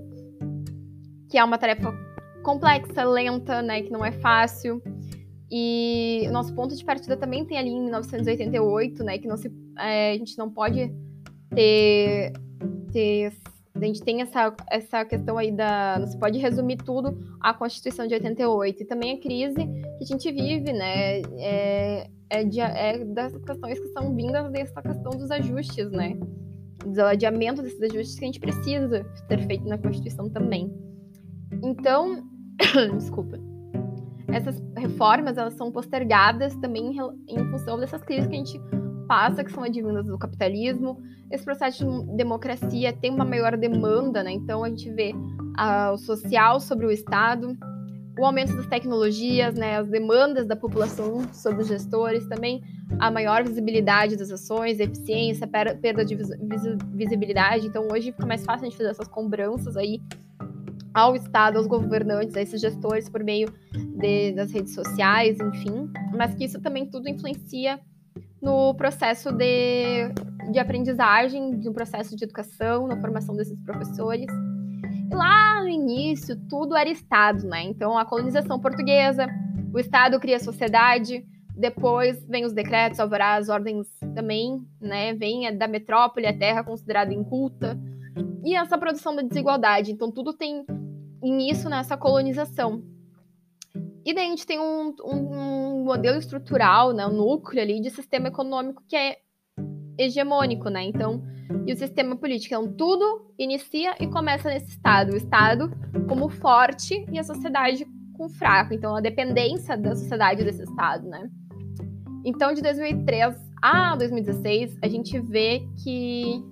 que 1.31 1.37
é 1.39 1.43
uma 1.43 1.57
tarefa 1.57 1.91
complexa, 2.43 3.03
lenta, 3.03 3.63
né, 3.63 3.81
que 3.81 3.91
não 3.91 4.05
é 4.05 4.11
fácil. 4.11 4.83
E 5.49 6.25
o 6.27 6.31
nosso 6.31 6.53
ponto 6.53 6.75
de 6.75 6.85
partida 6.85 7.17
também 7.17 7.43
tem 7.43 7.57
ali 7.57 7.69
em 7.69 7.81
1988, 7.81 9.03
né, 9.03 9.17
que 9.17 9.27
não 9.27 9.35
se, 9.35 9.51
é, 9.79 10.11
a 10.11 10.17
gente 10.17 10.37
não 10.37 10.51
pode 10.51 10.93
ter, 11.55 12.33
ter 12.91 13.33
a 13.83 13.85
gente 13.85 14.01
tem 14.01 14.21
essa, 14.21 14.55
essa 14.71 15.03
questão 15.03 15.37
aí 15.37 15.51
da. 15.51 15.97
Não 15.99 16.07
se 16.07 16.17
pode 16.17 16.39
resumir 16.39 16.77
tudo 16.77 17.17
à 17.41 17.53
Constituição 17.53 18.07
de 18.07 18.13
88. 18.13 18.81
E 18.81 18.85
também 18.85 19.17
a 19.17 19.19
crise 19.19 19.55
que 19.55 20.03
a 20.03 20.05
gente 20.05 20.31
vive, 20.31 20.71
né? 20.71 21.21
É, 21.37 22.07
é, 22.29 22.43
de, 22.45 22.61
é 22.61 23.03
das 23.03 23.35
questões 23.37 23.77
que 23.79 23.87
estão 23.87 24.15
vindas 24.15 24.49
dessa 24.51 24.81
questão 24.81 25.11
dos 25.11 25.29
ajustes, 25.29 25.91
né? 25.91 26.17
Do 26.85 27.01
adiamento 27.01 27.61
desses 27.61 27.81
ajustes 27.81 28.17
que 28.17 28.23
a 28.23 28.27
gente 28.27 28.39
precisa 28.39 29.03
ter 29.27 29.45
feito 29.45 29.67
na 29.67 29.77
Constituição 29.77 30.29
também. 30.29 30.73
Então, 31.61 32.23
desculpa. 32.97 33.37
Essas 34.27 34.61
reformas 34.75 35.37
elas 35.37 35.53
são 35.53 35.71
postergadas 35.71 36.55
também 36.55 36.95
em 37.27 37.51
função 37.51 37.77
dessas 37.79 38.01
crises 38.03 38.27
que 38.27 38.35
a 38.35 38.37
gente 38.37 38.59
passa, 39.05 39.43
que 39.43 39.51
são 39.51 39.63
advindas 39.63 40.05
do 40.05 40.17
capitalismo. 40.17 41.01
Esse 41.31 41.43
processo 41.43 41.85
de 41.85 42.15
democracia 42.15 42.93
tem 42.93 43.11
uma 43.11 43.25
maior 43.25 43.57
demanda, 43.57 44.23
né? 44.23 44.31
Então 44.31 44.63
a 44.63 44.69
gente 44.69 44.89
vê 44.91 45.13
uh, 45.13 45.93
o 45.93 45.97
social 45.97 46.59
sobre 46.59 46.85
o 46.85 46.91
Estado, 46.91 47.57
o 48.17 48.25
aumento 48.25 48.55
das 48.55 48.67
tecnologias, 48.67 49.55
né, 49.55 49.77
as 49.77 49.87
demandas 49.89 50.47
da 50.47 50.55
população 50.55 51.21
sobre 51.33 51.61
os 51.61 51.67
gestores, 51.67 52.25
também 52.27 52.63
a 52.97 53.11
maior 53.11 53.43
visibilidade 53.43 54.15
das 54.15 54.31
ações, 54.31 54.79
eficiência, 54.79 55.45
perda 55.47 56.05
de 56.05 56.15
visibilidade. 56.93 57.67
Então, 57.67 57.87
hoje 57.91 58.11
fica 58.13 58.25
mais 58.25 58.45
fácil 58.45 58.67
a 58.67 58.69
gente 58.69 58.77
fazer 58.77 58.91
essas 58.91 59.07
cobranças 59.07 59.75
aí 59.75 60.01
ao 60.93 61.13
Estado, 61.13 61.57
aos 61.57 61.67
governantes, 61.67 62.37
a 62.37 62.41
esses 62.41 62.61
gestores 62.61 63.09
por 63.09 63.21
meio 63.21 63.51
de, 63.73 64.31
das 64.31 64.51
redes 64.51 64.73
sociais, 64.73 65.37
enfim, 65.41 65.89
mas 66.15 66.33
que 66.35 66.45
isso 66.45 66.61
também 66.61 66.85
tudo 66.85 67.09
influencia 67.09 67.81
no 68.45 68.75
processo 68.75 69.31
de, 69.31 70.07
de 70.51 70.59
aprendizagem, 70.59 71.51
no 71.51 71.73
processo 71.73 72.15
de 72.15 72.23
educação, 72.23 72.85
na 72.85 72.95
formação 73.01 73.35
desses 73.35 73.59
professores. 73.63 74.27
E 75.11 75.15
lá 75.15 75.61
no 75.61 75.67
início, 75.67 76.35
tudo 76.47 76.75
era 76.75 76.87
Estado, 76.87 77.47
né? 77.47 77.63
Então, 77.63 77.97
a 77.97 78.05
colonização 78.05 78.59
portuguesa, 78.59 79.27
o 79.73 79.79
Estado 79.79 80.19
cria 80.19 80.35
a 80.35 80.39
sociedade, 80.39 81.25
depois 81.57 82.23
vem 82.27 82.45
os 82.45 82.53
decretos, 82.53 82.99
alvarás, 82.99 83.49
ordens 83.49 83.87
também, 84.13 84.63
né? 84.79 85.15
Vem 85.15 85.57
da 85.57 85.67
metrópole, 85.67 86.27
a 86.27 86.37
terra 86.37 86.63
considerada 86.63 87.11
inculta, 87.11 87.75
e 88.43 88.55
essa 88.55 88.77
produção 88.77 89.15
da 89.15 89.23
desigualdade. 89.23 89.91
Então, 89.91 90.11
tudo 90.11 90.33
tem 90.33 90.63
início 91.23 91.67
nessa 91.67 91.97
colonização. 91.97 92.83
E 94.05 94.13
daí 94.13 94.27
a 94.27 94.29
gente 94.29 94.45
tem 94.45 94.59
um, 94.59 94.93
um, 95.03 95.83
modelo 95.83 96.19
estrutural, 96.19 96.93
né, 96.93 97.07
um 97.07 97.13
núcleo 97.13 97.61
ali 97.61 97.81
de 97.81 97.89
sistema 97.89 98.27
econômico 98.27 98.83
que 98.87 98.95
é 98.95 99.17
hegemônico, 99.97 100.69
né? 100.69 100.83
Então, 100.83 101.23
e 101.65 101.73
o 101.73 101.77
sistema 101.77 102.15
político. 102.15 102.53
Então, 102.53 102.71
tudo 102.71 103.33
inicia 103.39 103.95
e 103.99 104.07
começa 104.07 104.49
nesse 104.49 104.69
Estado. 104.69 105.13
O 105.13 105.17
Estado 105.17 105.71
como 106.07 106.29
forte 106.29 107.03
e 107.11 107.17
a 107.17 107.23
sociedade 107.23 107.87
com 108.13 108.29
fraco. 108.29 108.73
Então, 108.73 108.95
a 108.95 109.01
dependência 109.01 109.75
da 109.75 109.95
sociedade 109.95 110.43
desse 110.43 110.63
Estado, 110.63 111.07
né? 111.07 111.27
Então, 112.23 112.53
de 112.53 112.61
2003 112.61 113.35
a 113.61 113.95
2016, 113.95 114.77
a 114.81 114.87
gente 114.87 115.19
vê 115.19 115.67
que 115.83 116.43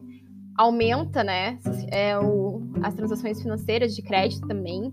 aumenta, 0.55 1.23
né, 1.23 1.59
é, 1.91 2.17
o, 2.17 2.61
as 2.81 2.93
transações 2.93 3.41
financeiras 3.41 3.95
de 3.95 4.01
crédito 4.01 4.47
também. 4.47 4.91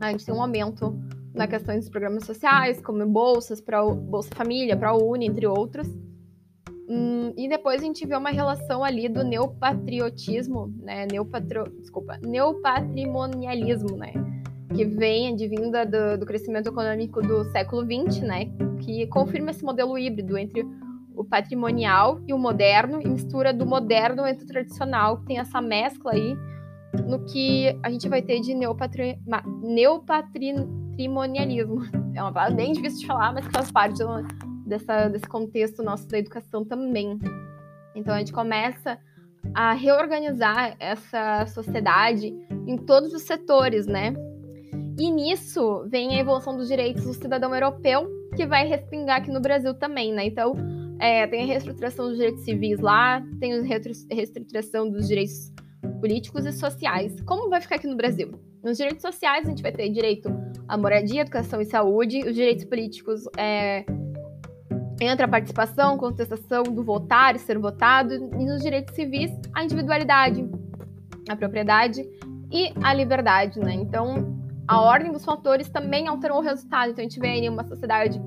A 0.00 0.12
gente 0.12 0.24
tem 0.24 0.34
um 0.34 0.40
aumento 0.40 0.98
na 1.34 1.46
questão 1.46 1.76
dos 1.76 1.88
programas 1.88 2.24
sociais, 2.24 2.80
como 2.80 3.06
bolsas 3.06 3.60
para 3.60 3.84
Bolsa 3.84 4.30
Família, 4.34 4.76
para 4.76 4.90
a 4.90 4.96
Uni, 4.96 5.26
entre 5.26 5.46
outros. 5.46 5.88
Hum, 6.88 7.32
e 7.36 7.48
depois 7.48 7.80
a 7.80 7.84
gente 7.84 8.04
vê 8.04 8.16
uma 8.16 8.30
relação 8.30 8.82
ali 8.82 9.08
do 9.08 9.22
neopatriotismo, 9.22 10.74
né, 10.82 11.06
neopatro, 11.06 11.64
desculpa, 11.78 12.18
neopatrimonialismo, 12.20 13.96
né, 13.96 14.12
que 14.74 14.84
vem 14.84 15.32
advinda 15.32 15.86
do, 15.86 16.18
do 16.18 16.26
crescimento 16.26 16.68
econômico 16.68 17.22
do 17.22 17.44
século 17.52 17.82
XX, 17.82 18.22
né, 18.22 18.46
que 18.80 19.06
confirma 19.06 19.52
esse 19.52 19.64
modelo 19.64 19.96
híbrido 19.96 20.36
entre 20.36 20.66
o 21.14 21.24
patrimonial 21.24 22.20
e 22.26 22.34
o 22.34 22.38
moderno, 22.38 23.00
e 23.00 23.08
mistura 23.08 23.52
do 23.52 23.64
moderno 23.64 24.26
entre 24.26 24.44
o 24.44 24.48
tradicional, 24.48 25.18
que 25.18 25.26
tem 25.26 25.38
essa 25.38 25.60
mescla 25.60 26.12
aí 26.12 26.36
no 27.06 27.24
que 27.24 27.68
a 27.84 27.90
gente 27.90 28.08
vai 28.08 28.20
ter 28.20 28.40
de 28.40 28.52
neopatri... 28.52 29.16
neopatrimonialismo. 31.00 31.80
É 32.12 32.20
uma 32.20 32.32
palavra 32.32 32.56
bem 32.56 32.72
difícil 32.72 33.00
de 33.00 33.06
falar, 33.06 33.32
mas 33.32 33.46
que 33.46 33.52
faz 33.52 33.70
parte 33.70 33.98
dessa, 34.66 35.08
desse 35.08 35.26
contexto 35.26 35.80
nosso 35.80 36.08
da 36.08 36.18
educação 36.18 36.64
também. 36.64 37.18
Então 37.94 38.12
a 38.12 38.18
gente 38.18 38.32
começa 38.32 38.98
a 39.54 39.72
reorganizar 39.72 40.74
essa 40.80 41.46
sociedade 41.46 42.34
em 42.66 42.76
todos 42.76 43.14
os 43.14 43.22
setores, 43.22 43.86
né? 43.86 44.12
E 44.98 45.10
nisso 45.10 45.86
vem 45.88 46.16
a 46.16 46.20
evolução 46.20 46.56
dos 46.56 46.66
direitos 46.66 47.04
do 47.04 47.14
cidadão 47.14 47.54
europeu, 47.54 48.08
que 48.36 48.44
vai 48.44 48.66
respingar 48.66 49.18
aqui 49.18 49.30
no 49.30 49.40
Brasil 49.40 49.72
também, 49.72 50.12
né? 50.12 50.26
Então, 50.26 50.54
é, 50.98 51.26
tem 51.28 51.44
a 51.44 51.46
reestruturação 51.46 52.08
dos 52.08 52.16
direitos 52.16 52.42
civis 52.42 52.80
lá, 52.80 53.24
tem 53.38 53.54
a 53.54 53.62
reestruturação 53.62 54.90
dos 54.90 55.06
direitos 55.06 55.52
políticos 56.00 56.44
e 56.44 56.52
sociais. 56.52 57.18
Como 57.22 57.48
vai 57.48 57.60
ficar 57.60 57.76
aqui 57.76 57.86
no 57.86 57.96
Brasil? 57.96 58.32
Nos 58.62 58.76
direitos 58.76 59.00
sociais, 59.00 59.46
a 59.46 59.48
gente 59.48 59.62
vai 59.62 59.72
ter 59.72 59.88
direito 59.88 60.28
à 60.70 60.76
moradia, 60.76 61.22
educação 61.22 61.60
e 61.60 61.64
saúde. 61.64 62.20
Os 62.20 62.34
direitos 62.34 62.64
políticos 62.64 63.24
é, 63.36 63.84
entra 65.00 65.26
a 65.26 65.28
participação, 65.28 65.98
contestação 65.98 66.62
do 66.62 66.84
votar 66.84 67.34
e 67.34 67.38
ser 67.40 67.58
votado. 67.58 68.14
E 68.14 68.44
nos 68.44 68.62
direitos 68.62 68.94
civis, 68.94 69.32
a 69.52 69.64
individualidade, 69.64 70.48
a 71.28 71.34
propriedade 71.34 72.08
e 72.52 72.72
a 72.82 72.94
liberdade, 72.94 73.58
né? 73.58 73.74
Então, 73.74 74.38
a 74.66 74.80
ordem 74.80 75.10
dos 75.10 75.24
fatores 75.24 75.68
também 75.68 76.06
alterou 76.06 76.38
o 76.38 76.42
resultado. 76.42 76.92
Então, 76.92 77.04
a 77.04 77.08
gente 77.08 77.18
vê 77.18 77.28
aí 77.28 77.48
uma 77.48 77.64
sociedade 77.64 78.20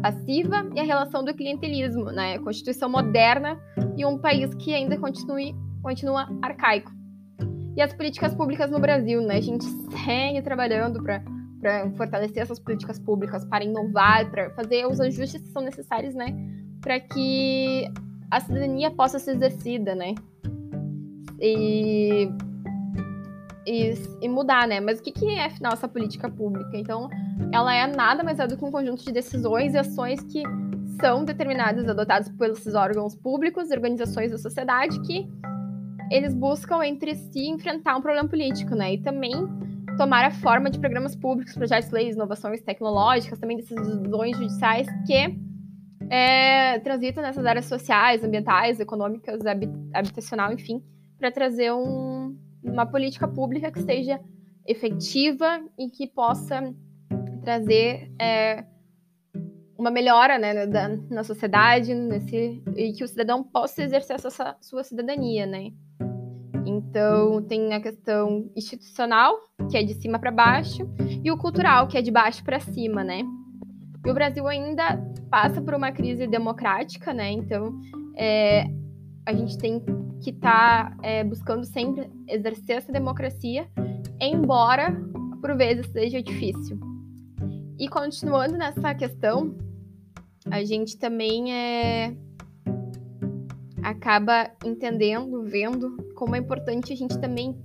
passiva 0.00 0.68
e 0.76 0.78
a 0.78 0.84
relação 0.84 1.24
do 1.24 1.34
clientelismo, 1.34 2.04
né? 2.04 2.38
Constituição 2.38 2.88
moderna 2.88 3.58
e 3.96 4.06
um 4.06 4.18
país 4.18 4.54
que 4.54 4.72
ainda 4.72 4.96
continue, 4.96 5.52
continua 5.82 6.28
arcaico. 6.42 6.92
E 7.76 7.82
as 7.82 7.92
políticas 7.92 8.34
públicas 8.34 8.70
no 8.70 8.78
Brasil, 8.78 9.20
né? 9.20 9.36
A 9.36 9.40
gente 9.40 9.64
segue 10.04 10.42
trabalhando 10.42 11.02
para 11.02 11.22
fortalecer 11.96 12.42
essas 12.42 12.58
políticas 12.58 12.98
públicas, 12.98 13.44
para 13.44 13.64
inovar, 13.64 14.30
para 14.30 14.50
fazer 14.50 14.86
os 14.86 15.00
ajustes 15.00 15.42
que 15.42 15.48
são 15.48 15.62
necessários, 15.62 16.14
né? 16.14 16.34
Para 16.80 17.00
que 17.00 17.90
a 18.30 18.40
cidadania 18.40 18.90
possa 18.90 19.18
ser 19.18 19.32
exercida, 19.32 19.94
né? 19.94 20.14
E 21.40 22.28
e, 23.68 23.92
e 24.22 24.28
mudar, 24.28 24.66
né? 24.66 24.80
Mas 24.80 24.98
o 24.98 25.02
que, 25.02 25.12
que 25.12 25.28
é, 25.28 25.44
afinal, 25.44 25.74
essa 25.74 25.86
política 25.86 26.30
pública? 26.30 26.74
Então, 26.74 27.10
ela 27.52 27.74
é 27.74 27.86
nada 27.86 28.24
mais 28.24 28.38
é 28.38 28.46
do 28.46 28.56
que 28.56 28.64
um 28.64 28.70
conjunto 28.70 29.04
de 29.04 29.12
decisões 29.12 29.74
e 29.74 29.78
ações 29.78 30.22
que 30.22 30.42
são 30.98 31.22
determinadas, 31.22 31.86
adotadas 31.86 32.30
pelos 32.30 32.66
órgãos 32.74 33.14
públicos 33.14 33.70
e 33.70 33.74
organizações 33.74 34.30
da 34.30 34.38
sociedade 34.38 34.98
que 35.02 35.28
eles 36.10 36.32
buscam 36.32 36.82
entre 36.82 37.14
si 37.14 37.46
enfrentar 37.46 37.96
um 37.96 38.00
problema 38.00 38.26
político, 38.26 38.74
né? 38.74 38.94
E 38.94 39.02
também 39.02 39.34
tomar 39.98 40.24
a 40.24 40.30
forma 40.30 40.70
de 40.70 40.78
programas 40.78 41.16
públicos, 41.16 41.54
projetos 41.54 41.90
leis, 41.90 42.14
inovações 42.14 42.62
tecnológicas, 42.62 43.38
também 43.38 43.56
decisões 43.56 44.36
judiciais 44.36 44.86
que 45.04 45.36
é, 46.08 46.78
transitam 46.78 47.22
nessas 47.22 47.44
áreas 47.44 47.66
sociais, 47.66 48.22
ambientais, 48.22 48.78
econômicas, 48.78 49.40
habitacional, 49.92 50.52
enfim, 50.52 50.82
para 51.18 51.32
trazer 51.32 51.72
um, 51.72 52.38
uma 52.62 52.86
política 52.86 53.26
pública 53.26 53.72
que 53.72 53.82
seja 53.82 54.20
efetiva 54.66 55.60
e 55.76 55.90
que 55.90 56.06
possa 56.06 56.72
trazer 57.42 58.10
é, 58.20 58.64
uma 59.76 59.90
melhora 59.90 60.38
né, 60.38 60.66
da, 60.66 60.88
na 61.10 61.24
sociedade 61.24 61.92
nesse, 61.92 62.62
e 62.76 62.92
que 62.92 63.02
o 63.02 63.08
cidadão 63.08 63.42
possa 63.42 63.82
exercer 63.82 64.16
essa 64.16 64.56
sua 64.60 64.84
cidadania, 64.84 65.44
né? 65.44 65.72
Então, 66.68 67.40
tem 67.42 67.72
a 67.72 67.80
questão 67.80 68.50
institucional, 68.54 69.34
que 69.70 69.76
é 69.78 69.82
de 69.82 69.94
cima 69.94 70.18
para 70.18 70.30
baixo, 70.30 70.86
e 71.24 71.30
o 71.30 71.38
cultural, 71.38 71.88
que 71.88 71.96
é 71.96 72.02
de 72.02 72.10
baixo 72.10 72.44
para 72.44 72.60
cima, 72.60 73.02
né? 73.02 73.22
E 74.04 74.10
o 74.10 74.12
Brasil 74.12 74.46
ainda 74.46 75.02
passa 75.30 75.62
por 75.62 75.72
uma 75.74 75.90
crise 75.90 76.26
democrática, 76.26 77.14
né? 77.14 77.32
Então, 77.32 77.80
é, 78.14 78.66
a 79.24 79.32
gente 79.32 79.56
tem 79.56 79.82
que 80.20 80.28
está 80.30 80.94
é, 81.02 81.24
buscando 81.24 81.64
sempre 81.64 82.10
exercer 82.28 82.76
essa 82.76 82.92
democracia, 82.92 83.66
embora 84.20 84.94
por 85.40 85.56
vezes 85.56 85.86
seja 85.86 86.22
difícil. 86.22 86.78
E 87.78 87.88
continuando 87.88 88.58
nessa 88.58 88.94
questão, 88.94 89.56
a 90.50 90.62
gente 90.64 90.98
também 90.98 91.54
é, 91.54 92.14
acaba 93.82 94.50
entendendo, 94.64 95.44
vendo 95.44 96.07
como 96.18 96.34
é 96.34 96.38
importante 96.40 96.92
a 96.92 96.96
gente 96.96 97.16
também 97.20 97.56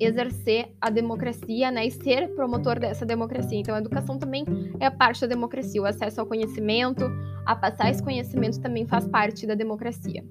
exercer 0.00 0.74
a 0.80 0.88
democracia, 0.88 1.70
né, 1.70 1.86
e 1.86 1.90
ser 1.90 2.34
promotor 2.34 2.80
dessa 2.80 3.04
democracia. 3.04 3.58
Então, 3.58 3.74
a 3.74 3.78
educação 3.78 4.18
também 4.18 4.42
é 4.80 4.88
parte 4.88 5.20
da 5.20 5.26
democracia. 5.26 5.82
O 5.82 5.84
acesso 5.84 6.18
ao 6.18 6.26
conhecimento, 6.26 7.04
a 7.44 7.54
passar 7.54 7.90
esse 7.90 8.02
conhecimento 8.02 8.58
também 8.58 8.86
faz 8.86 9.06
parte 9.06 9.46
da 9.46 9.54
democracia. 9.54 10.24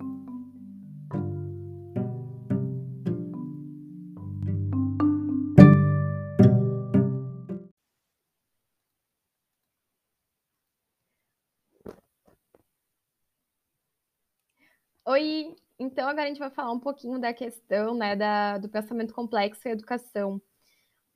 Oi, 15.05 15.55
então 15.79 16.07
agora 16.07 16.25
a 16.25 16.27
gente 16.27 16.39
vai 16.39 16.50
falar 16.50 16.71
um 16.71 16.79
pouquinho 16.79 17.19
da 17.19 17.33
questão 17.33 17.95
né, 17.95 18.15
da, 18.15 18.57
do 18.57 18.67
pensamento 18.67 19.13
complexo 19.13 19.67
e 19.67 19.71
educação, 19.71 20.41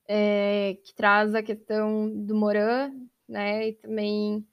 é, 0.07 0.77
que 0.83 0.95
traz 0.95 1.35
a 1.35 1.43
questão 1.43 2.09
do 2.25 2.33
Moran, 2.35 2.91
né, 3.27 3.69
e 3.69 3.73
também 3.73 4.47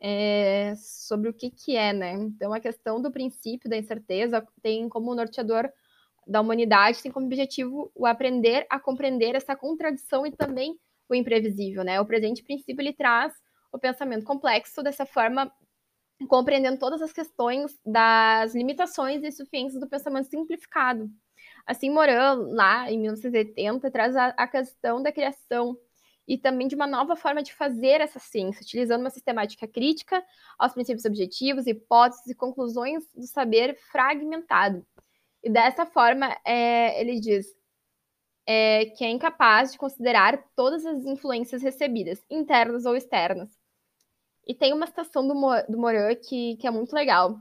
é, 0.00 0.74
sobre 0.76 1.28
o 1.28 1.34
que, 1.34 1.50
que 1.50 1.76
é, 1.76 1.92
né? 1.92 2.12
Então 2.12 2.52
a 2.52 2.60
questão 2.60 3.00
do 3.00 3.10
princípio 3.10 3.68
da 3.68 3.76
incerteza 3.76 4.46
tem 4.62 4.88
como 4.88 5.14
norteador 5.14 5.68
da 6.26 6.40
humanidade, 6.40 7.02
tem 7.02 7.12
como 7.12 7.26
objetivo 7.26 7.90
o 7.94 8.06
aprender 8.06 8.66
a 8.68 8.78
compreender 8.80 9.34
essa 9.34 9.56
contradição 9.56 10.26
e 10.26 10.32
também 10.32 10.78
o 11.08 11.14
imprevisível, 11.14 11.84
né? 11.84 12.00
O 12.00 12.06
presente 12.06 12.42
princípio 12.42 12.82
ele 12.82 12.92
traz 12.92 13.32
o 13.72 13.78
pensamento 13.78 14.24
complexo 14.24 14.82
dessa 14.82 15.06
forma 15.06 15.50
compreendendo 16.28 16.78
todas 16.78 17.02
as 17.02 17.12
questões 17.12 17.78
das 17.84 18.54
limitações 18.54 19.22
e 19.22 19.28
insuficiências 19.28 19.80
do 19.80 19.88
pensamento 19.88 20.28
simplificado. 20.28 21.10
Assim, 21.66 21.90
Moran, 21.90 22.48
lá 22.52 22.90
em 22.90 22.98
1980, 22.98 23.90
traz 23.90 24.16
a, 24.16 24.28
a 24.28 24.46
questão 24.46 25.02
da 25.02 25.12
criação 25.12 25.76
e 26.26 26.36
também 26.36 26.66
de 26.66 26.74
uma 26.74 26.86
nova 26.86 27.14
forma 27.14 27.42
de 27.42 27.52
fazer 27.54 28.00
essa 28.00 28.18
ciência, 28.18 28.62
utilizando 28.62 29.00
uma 29.00 29.10
sistemática 29.10 29.66
crítica 29.66 30.24
aos 30.58 30.72
princípios 30.72 31.04
objetivos, 31.04 31.66
hipóteses 31.66 32.26
e 32.26 32.34
conclusões 32.34 33.04
do 33.14 33.26
saber 33.26 33.76
fragmentado. 33.92 34.84
E 35.42 35.50
dessa 35.50 35.86
forma, 35.86 36.36
é, 36.44 37.00
ele 37.00 37.20
diz 37.20 37.46
é, 38.46 38.86
que 38.86 39.04
é 39.04 39.10
incapaz 39.10 39.72
de 39.72 39.78
considerar 39.78 40.42
todas 40.56 40.84
as 40.84 41.04
influências 41.04 41.62
recebidas, 41.62 42.24
internas 42.30 42.84
ou 42.84 42.96
externas. 42.96 43.55
E 44.46 44.54
tem 44.54 44.72
uma 44.72 44.86
citação 44.86 45.26
do, 45.26 45.34
do 45.68 45.78
Moran 45.78 46.14
que, 46.14 46.56
que 46.56 46.66
é 46.66 46.70
muito 46.70 46.92
legal. 46.92 47.40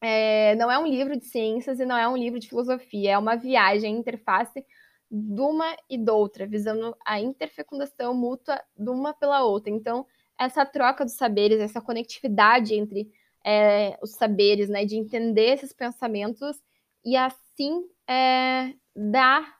É, 0.00 0.54
não 0.56 0.70
é 0.70 0.78
um 0.78 0.86
livro 0.86 1.16
de 1.16 1.24
ciências 1.24 1.80
e 1.80 1.86
não 1.86 1.96
é 1.96 2.06
um 2.08 2.16
livro 2.16 2.38
de 2.38 2.48
filosofia, 2.48 3.12
é 3.12 3.18
uma 3.18 3.36
viagem, 3.36 3.96
interface 3.96 4.64
de 5.10 5.40
uma 5.40 5.76
e 5.88 5.96
de 5.96 6.10
outra, 6.10 6.46
visando 6.46 6.96
a 7.04 7.20
interfecundação 7.20 8.14
mútua 8.14 8.60
de 8.76 8.90
uma 8.90 9.14
pela 9.14 9.44
outra. 9.44 9.70
Então, 9.70 10.06
essa 10.38 10.66
troca 10.66 11.04
dos 11.04 11.14
saberes, 11.14 11.60
essa 11.60 11.80
conectividade 11.80 12.74
entre 12.74 13.10
é, 13.44 13.96
os 14.02 14.12
saberes, 14.12 14.68
né, 14.68 14.84
de 14.84 14.96
entender 14.96 15.54
esses 15.54 15.72
pensamentos 15.72 16.62
e 17.04 17.16
assim 17.16 17.84
é, 18.08 18.74
dar, 18.94 19.56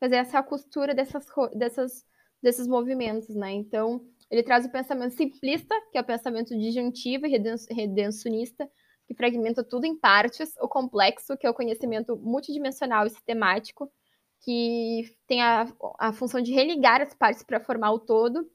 fazer 0.00 0.16
essa 0.16 0.42
costura 0.42 0.94
dessas, 0.94 1.26
dessas, 1.54 2.06
desses 2.42 2.66
movimentos, 2.66 3.34
né? 3.34 3.52
Então, 3.52 4.06
ele 4.30 4.42
traz 4.42 4.66
o 4.66 4.72
pensamento 4.72 5.14
simplista, 5.14 5.74
que 5.92 5.98
é 5.98 6.00
o 6.00 6.04
pensamento 6.04 6.56
disjuntivo 6.58 7.26
e 7.26 7.38
redencionista, 7.70 8.68
que 9.06 9.14
fragmenta 9.14 9.62
tudo 9.62 9.84
em 9.84 9.96
partes, 9.96 10.54
o 10.60 10.68
complexo, 10.68 11.36
que 11.36 11.46
é 11.46 11.50
o 11.50 11.54
conhecimento 11.54 12.16
multidimensional 12.16 13.06
e 13.06 13.10
sistemático, 13.10 13.90
que 14.40 15.16
tem 15.26 15.42
a, 15.42 15.66
a 15.98 16.12
função 16.12 16.40
de 16.40 16.52
religar 16.52 17.00
as 17.00 17.14
partes 17.14 17.42
para 17.42 17.60
formar 17.60 17.92
o 17.92 18.00
todo, 18.00 18.50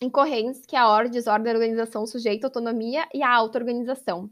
incorrentes, 0.00 0.64
que 0.66 0.76
é 0.76 0.78
a 0.78 0.88
ordem, 0.88 1.12
desordem, 1.12 1.52
organização, 1.52 2.06
sujeito, 2.06 2.44
autonomia 2.44 3.06
e 3.12 3.22
a 3.22 3.30
auto-organização. 3.32 4.30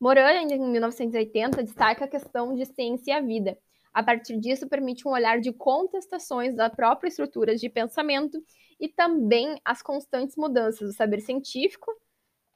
Moran, 0.00 0.32
em 0.42 0.70
1980, 0.70 1.62
destaca 1.62 2.04
a 2.04 2.08
questão 2.08 2.54
de 2.54 2.66
ciência 2.66 3.12
e 3.12 3.14
a 3.14 3.20
vida. 3.20 3.58
A 3.92 4.02
partir 4.02 4.38
disso, 4.38 4.68
permite 4.68 5.06
um 5.06 5.12
olhar 5.12 5.40
de 5.40 5.52
contestações 5.52 6.54
da 6.54 6.68
própria 6.68 7.08
estrutura 7.08 7.54
de 7.54 7.68
pensamento 7.68 8.42
e 8.80 8.88
também 8.88 9.60
as 9.64 9.82
constantes 9.82 10.36
mudanças 10.36 10.88
do 10.88 10.94
saber 10.94 11.20
científico, 11.20 11.90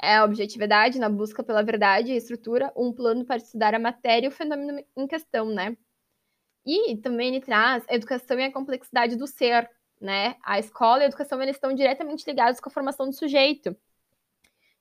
é 0.01 0.17
a 0.17 0.25
objetividade 0.25 0.99
na 0.99 1.09
busca 1.09 1.43
pela 1.43 1.63
verdade 1.63 2.13
e 2.13 2.17
estrutura, 2.17 2.73
um 2.77 2.93
plano 2.93 3.25
para 3.25 3.37
estudar 3.37 3.75
a 3.75 3.79
matéria 3.79 4.27
e 4.27 4.29
o 4.29 4.33
fenômeno 4.33 4.83
em 4.97 5.07
questão, 5.07 5.47
né? 5.47 5.77
E 6.65 6.97
também 6.99 7.29
ele 7.29 7.41
traz 7.41 7.85
a 7.89 7.95
educação 7.95 8.39
e 8.39 8.45
a 8.45 8.53
complexidade 8.53 9.17
do 9.17 9.27
ser, 9.27 9.69
né? 10.01 10.37
A 10.45 10.59
escola 10.59 11.01
e 11.01 11.03
a 11.05 11.07
educação 11.07 11.43
eles 11.43 11.57
estão 11.57 11.75
diretamente 11.75 12.25
ligados 12.27 12.61
com 12.61 12.69
a 12.69 12.73
formação 12.73 13.07
do 13.07 13.15
sujeito. 13.15 13.77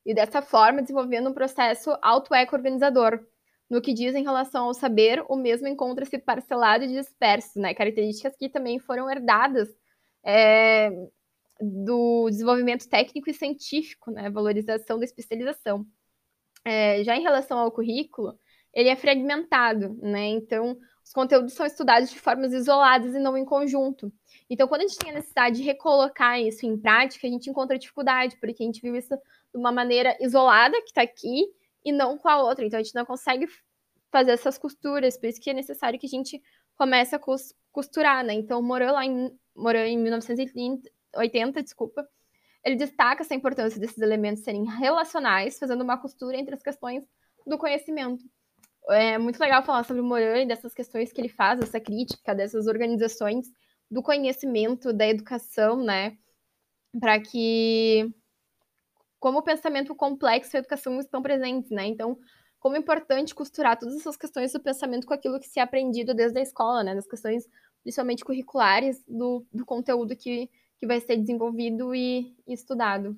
E 0.05 0.13
dessa 0.13 0.41
forma, 0.41 0.81
desenvolvendo 0.81 1.29
um 1.29 1.33
processo 1.33 1.97
auto-eco-organizador. 2.01 3.25
No 3.69 3.81
que 3.81 3.93
diz 3.93 4.15
em 4.15 4.23
relação 4.23 4.65
ao 4.65 4.73
saber, 4.73 5.25
o 5.27 5.35
mesmo 5.35 5.67
encontra-se 5.67 6.17
parcelado 6.17 6.85
e 6.85 6.87
disperso, 6.87 7.59
né? 7.59 7.73
Características 7.73 8.35
que 8.37 8.47
também 8.47 8.79
foram 8.79 9.09
herdadas 9.09 9.67
é, 10.23 10.89
do 11.59 12.29
desenvolvimento 12.29 12.87
técnico 12.87 13.29
e 13.29 13.33
científico, 13.33 14.11
né? 14.11 14.29
Valorização 14.29 14.97
da 14.97 15.05
especialização. 15.05 15.85
É, 16.65 17.03
já 17.03 17.15
em 17.15 17.21
relação 17.21 17.57
ao 17.57 17.71
currículo, 17.71 18.37
ele 18.73 18.89
é 18.89 18.95
fragmentado, 18.95 19.97
né? 20.01 20.27
Então, 20.27 20.77
os 21.03 21.11
conteúdos 21.13 21.53
são 21.53 21.65
estudados 21.65 22.09
de 22.09 22.19
formas 22.19 22.51
isoladas 22.53 23.15
e 23.15 23.19
não 23.19 23.37
em 23.37 23.45
conjunto. 23.45 24.11
Então, 24.49 24.67
quando 24.67 24.81
a 24.81 24.87
gente 24.87 24.99
tem 24.99 25.11
a 25.11 25.15
necessidade 25.15 25.57
de 25.57 25.63
recolocar 25.63 26.39
isso 26.39 26.65
em 26.65 26.77
prática, 26.77 27.25
a 27.25 27.29
gente 27.29 27.49
encontra 27.49 27.79
dificuldade, 27.79 28.37
porque 28.39 28.61
a 28.61 28.65
gente 28.65 28.81
viu 28.81 28.95
isso 28.95 29.15
de 29.15 29.57
uma 29.57 29.71
maneira 29.71 30.17
isolada, 30.19 30.79
que 30.81 30.89
está 30.89 31.01
aqui, 31.01 31.45
e 31.83 31.91
não 31.91 32.17
com 32.17 32.27
a 32.27 32.41
outra. 32.41 32.65
Então, 32.65 32.79
a 32.79 32.83
gente 32.83 32.93
não 32.93 33.05
consegue 33.05 33.47
fazer 34.11 34.31
essas 34.31 34.57
costuras, 34.57 35.17
por 35.17 35.27
isso 35.27 35.39
que 35.39 35.49
é 35.49 35.53
necessário 35.53 35.97
que 35.97 36.05
a 36.05 36.09
gente 36.09 36.41
comece 36.75 37.15
a 37.15 37.19
costurar, 37.71 38.23
né? 38.23 38.33
Então, 38.33 38.61
Moran, 38.61 38.91
lá 38.91 39.05
em, 39.05 39.31
Moran, 39.55 39.87
em 39.87 39.97
1980, 41.17 41.63
desculpa, 41.63 42.07
ele 42.63 42.75
destaca 42.75 43.23
essa 43.23 43.35
importância 43.35 43.79
desses 43.79 43.99
elementos 43.99 44.43
serem 44.43 44.65
relacionais, 44.65 45.57
fazendo 45.57 45.83
uma 45.83 45.97
costura 45.97 46.37
entre 46.37 46.55
as 46.55 46.63
questões 46.63 47.03
do 47.45 47.57
conhecimento 47.57 48.23
é 48.89 49.17
muito 49.17 49.39
legal 49.39 49.63
falar 49.63 49.83
sobre 49.83 50.01
o 50.01 50.05
Moran 50.05 50.43
e 50.43 50.47
dessas 50.47 50.73
questões 50.73 51.11
que 51.11 51.19
ele 51.19 51.29
faz, 51.29 51.59
essa 51.59 51.79
crítica 51.79 52.33
dessas 52.33 52.67
organizações 52.67 53.51
do 53.89 54.01
conhecimento, 54.01 54.93
da 54.93 55.07
educação, 55.07 55.83
né? 55.83 56.17
Para 56.99 57.19
que, 57.19 58.13
como 59.19 59.39
o 59.39 59.43
pensamento 59.43 59.93
complexo 59.95 60.55
e 60.55 60.57
a 60.57 60.59
educação 60.59 60.99
estão 60.99 61.21
presentes, 61.21 61.69
né? 61.69 61.85
Então, 61.85 62.17
como 62.59 62.75
é 62.75 62.79
importante 62.79 63.35
costurar 63.35 63.77
todas 63.77 63.95
essas 63.95 64.17
questões 64.17 64.53
do 64.53 64.59
pensamento 64.59 65.05
com 65.05 65.13
aquilo 65.13 65.39
que 65.39 65.47
se 65.47 65.59
é 65.59 65.63
aprendido 65.63 66.13
desde 66.13 66.39
a 66.39 66.41
escola, 66.41 66.83
né? 66.83 66.95
Das 66.95 67.07
questões, 67.07 67.45
principalmente 67.83 68.25
curriculares, 68.25 69.03
do, 69.07 69.45
do 69.51 69.65
conteúdo 69.65 70.15
que, 70.15 70.49
que 70.79 70.87
vai 70.87 70.99
ser 71.01 71.17
desenvolvido 71.17 71.93
e, 71.95 72.35
estudado. 72.47 73.17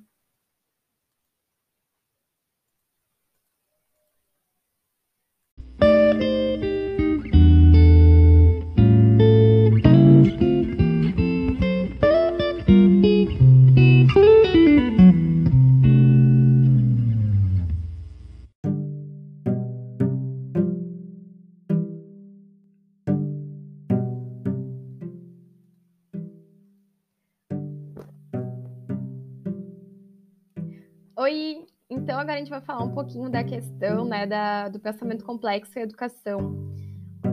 Agora 32.20 32.36
a 32.36 32.38
gente 32.38 32.50
vai 32.50 32.60
falar 32.60 32.84
um 32.84 32.90
pouquinho 32.90 33.30
da 33.30 33.42
questão 33.42 34.04
né, 34.04 34.26
da, 34.26 34.68
do 34.68 34.78
pensamento 34.78 35.24
complexo 35.24 35.78
e 35.78 35.82
educação, 35.82 36.54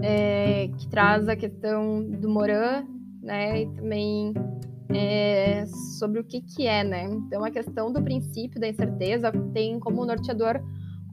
é, 0.02 0.70
que 0.78 0.88
traz 0.88 1.28
a 1.28 1.36
questão 1.36 2.02
do 2.04 2.30
Moran, 2.30 2.86
né, 3.22 3.64
e 3.64 3.68
também 3.76 4.34
é, 4.90 5.66
sobre 6.00 6.22
o 6.22 6.24
que, 6.24 6.42
que 6.42 6.66
é, 6.66 6.84
né? 6.84 7.04
Então 7.04 7.44
a 7.44 7.52
questão 7.52 7.92
do 7.92 8.02
princípio 8.02 8.60
da 8.60 8.70
incerteza 8.70 9.32
tem 9.54 9.78
como 9.80 10.06
norteador 10.06 10.62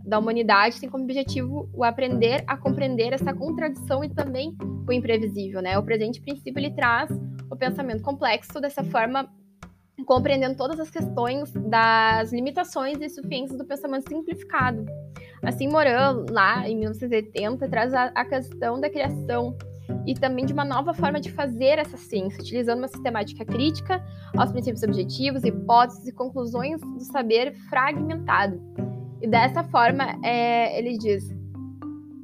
da 0.06 0.18
humanidade 0.18 0.78
tem 0.78 0.88
como 0.88 1.04
objetivo 1.04 1.68
o 1.72 1.82
aprender 1.82 2.44
a 2.46 2.58
compreender 2.58 3.12
essa 3.14 3.32
contradição 3.32 4.04
e 4.04 4.08
também 4.10 4.54
o 4.86 4.92
imprevisível, 4.92 5.62
né? 5.62 5.76
O 5.78 5.82
presente 5.82 6.20
princípio 6.20 6.60
ele 6.60 6.70
traz 6.70 7.10
o 7.50 7.56
pensamento 7.56 8.02
complexo 8.02 8.60
dessa 8.60 8.84
forma 8.84 9.28
compreendendo 10.02 10.56
todas 10.56 10.80
as 10.80 10.90
questões 10.90 11.52
das 11.52 12.32
limitações 12.32 13.00
e 13.00 13.06
insuficiências 13.06 13.56
do 13.56 13.64
pensamento 13.64 14.08
simplificado. 14.08 14.84
Assim, 15.42 15.68
Moran, 15.68 16.24
lá 16.30 16.68
em 16.68 16.76
1980, 16.76 17.68
traz 17.68 17.94
a, 17.94 18.06
a, 18.14 18.24
questão 18.24 18.80
da 18.80 18.90
criação 18.90 19.56
e 20.06 20.14
também 20.14 20.46
de 20.46 20.52
uma 20.52 20.64
nova 20.64 20.94
forma 20.94 21.20
de 21.20 21.30
fazer 21.30 21.78
essa 21.78 21.96
ciência, 21.96 22.40
utilizando 22.40 22.78
uma 22.78 22.88
sistemática 22.88 23.44
crítica 23.44 24.02
aos 24.36 24.50
princípios 24.50 24.82
objetivos, 24.82 25.44
hipóteses 25.44 26.08
e 26.08 26.12
conclusões 26.12 26.80
do 26.80 27.00
saber 27.00 27.54
fragmentado. 27.68 28.60
E 29.20 29.28
dessa 29.28 29.62
forma, 29.64 30.18
é, 30.24 30.78
ele 30.78 30.98
diz 30.98 31.24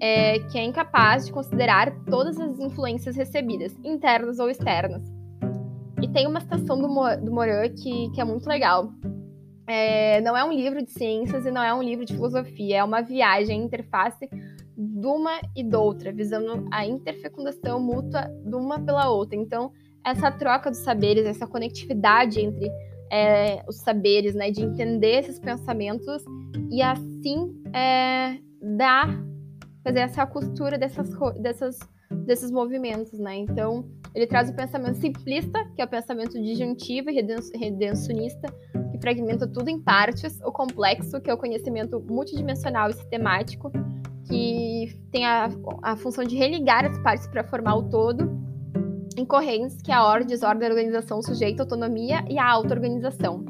é, 0.01 0.39
que 0.51 0.59
é 0.59 0.65
incapaz 0.65 1.27
de 1.27 1.33
considerar 1.33 1.95
todas 2.07 2.39
as 2.41 2.59
influências 2.59 3.17
recebidas, 3.17 3.77
internas 3.85 4.39
ou 4.39 4.49
externas 4.49 5.20
e 6.03 6.09
tem 6.09 6.27
uma 6.27 6.41
citação 6.41 6.81
do, 6.81 6.89
Mo 6.89 7.05
do 7.23 7.33
Moran 7.33 7.69
que, 7.69 8.11
que 8.11 8.21
é 8.21 8.25
muito 8.25 8.47
legal. 8.47 8.93
É, 9.67 10.21
não 10.23 10.37
é 10.37 10.43
um 10.45 10.53
livro 10.53 10.83
de 10.83 10.91
ciências 10.91 11.47
e 11.47 11.51
não 11.51 11.63
é 11.63 11.73
um 11.73 11.83
livro 11.83 12.05
de 12.05 12.15
filosofia, 12.15 12.79
é 12.79 12.85
uma 12.85 13.03
viagem, 13.03 13.63
interface 13.63 14.29
de 14.77 15.07
uma 15.07 15.39
e 15.55 15.63
de 15.63 15.77
outra, 15.77 16.11
visando 16.11 16.67
a 16.73 16.87
interfecundação 16.87 17.79
mútua 17.79 18.23
de 18.45 18.57
uma 18.57 18.81
pela 18.81 19.11
outra. 19.11 19.37
Então, 19.37 19.71
essa 20.05 20.31
troca 20.31 20.71
dos 20.71 20.81
saberes, 20.81 21.27
essa 21.27 21.47
conectividade 21.47 22.41
entre 22.41 22.71
é, 23.13 23.63
os 23.69 23.77
saberes, 23.77 24.35
né, 24.35 24.51
de 24.51 24.63
entender 24.63 25.21
esses 25.21 25.39
pensamentos 25.39 26.25
e 26.71 26.81
assim 26.81 27.55
é, 27.75 28.39
dar, 28.77 29.23
fazer 29.85 30.01
essa 30.01 30.27
costura 30.27 30.79
dessas, 30.79 31.11
dessas, 31.41 31.79
desses 32.25 32.51
movimentos, 32.51 33.19
né? 33.19 33.37
Então, 33.37 33.85
Ele 34.15 34.27
traz 34.27 34.51
o 34.51 34.55
pensamento 34.55 34.97
simplista, 34.97 35.65
que 35.75 35.83
é 35.83 35.85
o 35.85 35.89
pensamento 35.89 36.41
disjuntivo 36.41 37.11
e 37.11 37.15
redencionista, 37.15 38.53
que 38.91 38.99
fragmenta 39.01 39.47
tudo 39.47 39.69
em 39.69 39.81
partes, 39.81 40.41
o 40.43 40.51
complexo, 40.51 41.21
que 41.21 41.31
é 41.31 41.35
o 41.35 41.39
conhecimento 41.39 42.01
multidimensional 42.01 42.91
e 42.91 42.95
sistemático, 42.95 43.71
que 44.27 45.01
tem 45.11 45.25
a, 45.25 45.51
a 45.83 45.97
função 45.97 46.25
de 46.25 46.37
religar 46.37 46.85
as 46.85 46.99
partes 46.99 47.27
para 47.27 47.45
formar 47.45 47.77
o 47.77 47.89
todo, 47.89 48.31
incorrentes, 49.17 49.81
que 49.83 49.91
é 49.91 49.95
a 49.95 50.05
ordem, 50.05 50.29
desordem, 50.29 50.69
organização, 50.69 51.23
sujeito, 51.23 51.61
autonomia 51.61 52.25
e 52.29 52.39
a 52.39 52.49
auto-organização. 52.49 53.45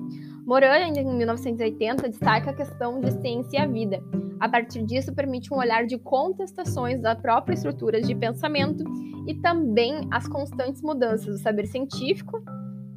Moran, 0.50 0.88
em 0.88 1.04
1980, 1.04 2.08
destaca 2.08 2.50
a 2.50 2.52
questão 2.52 3.00
de 3.00 3.12
ciência 3.20 3.56
e 3.56 3.60
a 3.60 3.66
vida. 3.68 4.02
A 4.40 4.48
partir 4.48 4.82
disso, 4.82 5.14
permite 5.14 5.54
um 5.54 5.58
olhar 5.58 5.86
de 5.86 5.96
contestações 5.96 7.00
da 7.00 7.14
própria 7.14 7.54
estrutura 7.54 8.00
de 8.00 8.12
pensamento 8.16 8.82
e 9.28 9.34
também 9.36 10.08
as 10.10 10.26
constantes 10.26 10.82
mudanças 10.82 11.26
do 11.26 11.38
saber 11.38 11.68
científico, 11.68 12.42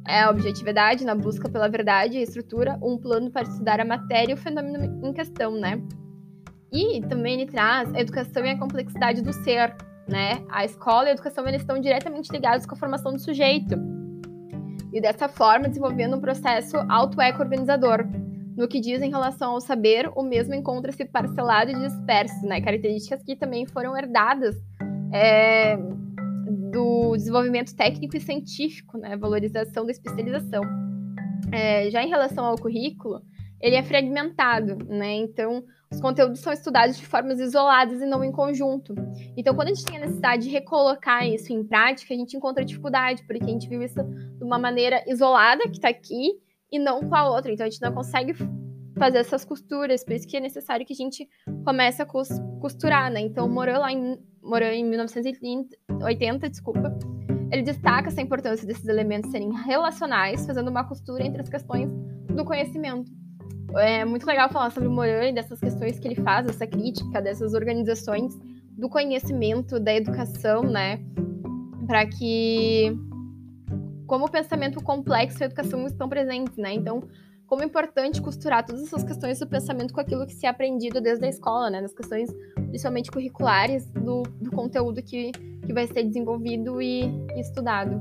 é 0.08 0.22
a 0.22 0.30
objetividade 0.30 1.04
na 1.04 1.14
busca 1.14 1.48
pela 1.48 1.68
verdade 1.68 2.18
e 2.18 2.22
estrutura, 2.22 2.76
um 2.82 2.98
plano 2.98 3.30
para 3.30 3.42
estudar 3.42 3.78
a 3.78 3.84
matéria 3.84 4.32
e 4.32 4.34
o 4.34 4.36
fenômeno 4.36 5.06
em 5.06 5.12
questão, 5.12 5.52
né? 5.52 5.80
E 6.72 7.02
também 7.02 7.40
ele 7.40 7.46
traz 7.48 7.94
a 7.94 8.00
educação 8.00 8.44
e 8.44 8.50
a 8.50 8.58
complexidade 8.58 9.22
do 9.22 9.32
ser, 9.32 9.76
né? 10.08 10.44
A 10.50 10.64
escola 10.64 11.04
e 11.04 11.08
a 11.10 11.12
educação 11.12 11.46
eles 11.46 11.60
estão 11.60 11.78
diretamente 11.78 12.32
ligados 12.32 12.66
com 12.66 12.74
a 12.74 12.78
formação 12.78 13.12
do 13.12 13.20
sujeito. 13.20 13.76
E 14.94 15.00
dessa 15.00 15.28
forma, 15.28 15.68
desenvolvendo 15.68 16.16
um 16.16 16.20
processo 16.20 16.76
auto-eco-organizador. 16.88 18.06
No 18.56 18.68
que 18.68 18.78
diz 18.78 19.02
em 19.02 19.10
relação 19.10 19.50
ao 19.50 19.60
saber, 19.60 20.08
o 20.14 20.22
mesmo 20.22 20.54
encontra-se 20.54 21.04
parcelado 21.04 21.72
e 21.72 21.74
disperso, 21.74 22.46
né? 22.46 22.60
Características 22.60 23.20
que 23.24 23.34
também 23.34 23.66
foram 23.66 23.96
herdadas 23.96 24.54
é, 25.12 25.76
do 26.70 27.16
desenvolvimento 27.16 27.74
técnico 27.74 28.16
e 28.16 28.20
científico, 28.20 28.96
né? 28.96 29.16
Valorização 29.16 29.84
da 29.84 29.90
especialização. 29.90 30.62
É, 31.50 31.90
já 31.90 32.00
em 32.00 32.08
relação 32.08 32.44
ao 32.44 32.56
currículo, 32.56 33.20
ele 33.64 33.76
é 33.76 33.82
fragmentado, 33.82 34.76
né? 34.86 35.14
Então, 35.14 35.64
os 35.90 35.98
conteúdos 35.98 36.40
são 36.40 36.52
estudados 36.52 36.98
de 36.98 37.06
formas 37.06 37.40
isoladas 37.40 38.02
e 38.02 38.04
não 38.04 38.22
em 38.22 38.30
conjunto. 38.30 38.94
Então, 39.34 39.54
quando 39.54 39.68
a 39.68 39.74
gente 39.74 39.86
tem 39.86 39.96
a 39.96 40.00
necessidade 40.00 40.42
de 40.42 40.50
recolocar 40.50 41.26
isso 41.26 41.50
em 41.50 41.64
prática, 41.64 42.12
a 42.12 42.16
gente 42.16 42.36
encontra 42.36 42.62
dificuldade, 42.62 43.24
porque 43.26 43.42
a 43.42 43.48
gente 43.48 43.66
viu 43.66 43.82
isso 43.82 44.04
de 44.04 44.44
uma 44.44 44.58
maneira 44.58 45.02
isolada, 45.06 45.62
que 45.62 45.76
está 45.76 45.88
aqui, 45.88 46.32
e 46.70 46.78
não 46.78 47.08
com 47.08 47.14
a 47.14 47.26
outra. 47.26 47.50
Então, 47.50 47.64
a 47.64 47.70
gente 47.70 47.80
não 47.80 47.90
consegue 47.90 48.34
fazer 48.98 49.16
essas 49.16 49.46
costuras, 49.46 50.04
por 50.04 50.12
isso 50.12 50.28
que 50.28 50.36
é 50.36 50.40
necessário 50.40 50.84
que 50.84 50.92
a 50.92 50.96
gente 50.96 51.26
comece 51.64 52.02
a 52.02 52.06
costurar, 52.06 53.10
né? 53.10 53.22
Então, 53.22 53.48
Moran, 53.48 53.78
lá 53.78 53.90
em, 53.90 54.18
em 54.74 54.84
1980, 54.84 56.50
desculpa, 56.50 56.94
ele 57.50 57.62
destaca 57.62 58.08
essa 58.08 58.20
importância 58.20 58.66
desses 58.66 58.86
elementos 58.86 59.30
serem 59.30 59.50
relacionais, 59.64 60.44
fazendo 60.44 60.68
uma 60.68 60.84
costura 60.86 61.24
entre 61.24 61.40
as 61.40 61.48
questões 61.48 61.90
do 62.28 62.44
conhecimento 62.44 63.23
é 63.78 64.04
muito 64.04 64.26
legal 64.26 64.48
falar 64.48 64.70
sobre 64.70 64.88
o 64.88 64.92
Moran 64.92 65.28
e 65.28 65.34
dessas 65.34 65.60
questões 65.60 65.98
que 65.98 66.08
ele 66.08 66.16
faz, 66.16 66.46
essa 66.48 66.66
crítica 66.66 67.20
dessas 67.20 67.54
organizações 67.54 68.38
do 68.70 68.88
conhecimento, 68.88 69.78
da 69.78 69.94
educação, 69.94 70.62
né? 70.62 71.00
Para 71.86 72.06
que, 72.06 72.96
como 74.06 74.26
o 74.26 74.30
pensamento 74.30 74.82
complexo 74.82 75.40
e 75.40 75.44
a 75.44 75.46
educação 75.46 75.86
estão 75.86 76.08
presentes, 76.08 76.56
né? 76.56 76.72
Então, 76.72 77.02
como 77.46 77.62
é 77.62 77.66
importante 77.66 78.20
costurar 78.20 78.64
todas 78.64 78.82
essas 78.82 79.04
questões 79.04 79.38
do 79.38 79.46
pensamento 79.46 79.92
com 79.92 80.00
aquilo 80.00 80.26
que 80.26 80.34
se 80.34 80.46
é 80.46 80.48
aprendido 80.48 81.00
desde 81.00 81.24
a 81.24 81.28
escola, 81.28 81.70
né? 81.70 81.80
Nas 81.80 81.94
questões 81.94 82.30
principalmente 82.68 83.10
curriculares 83.10 83.86
do, 83.90 84.22
do 84.22 84.50
conteúdo 84.50 85.00
que, 85.02 85.30
que 85.32 85.72
vai 85.72 85.86
ser 85.86 86.02
desenvolvido 86.02 86.82
e, 86.82 87.04
e 87.36 87.40
estudado. 87.40 88.00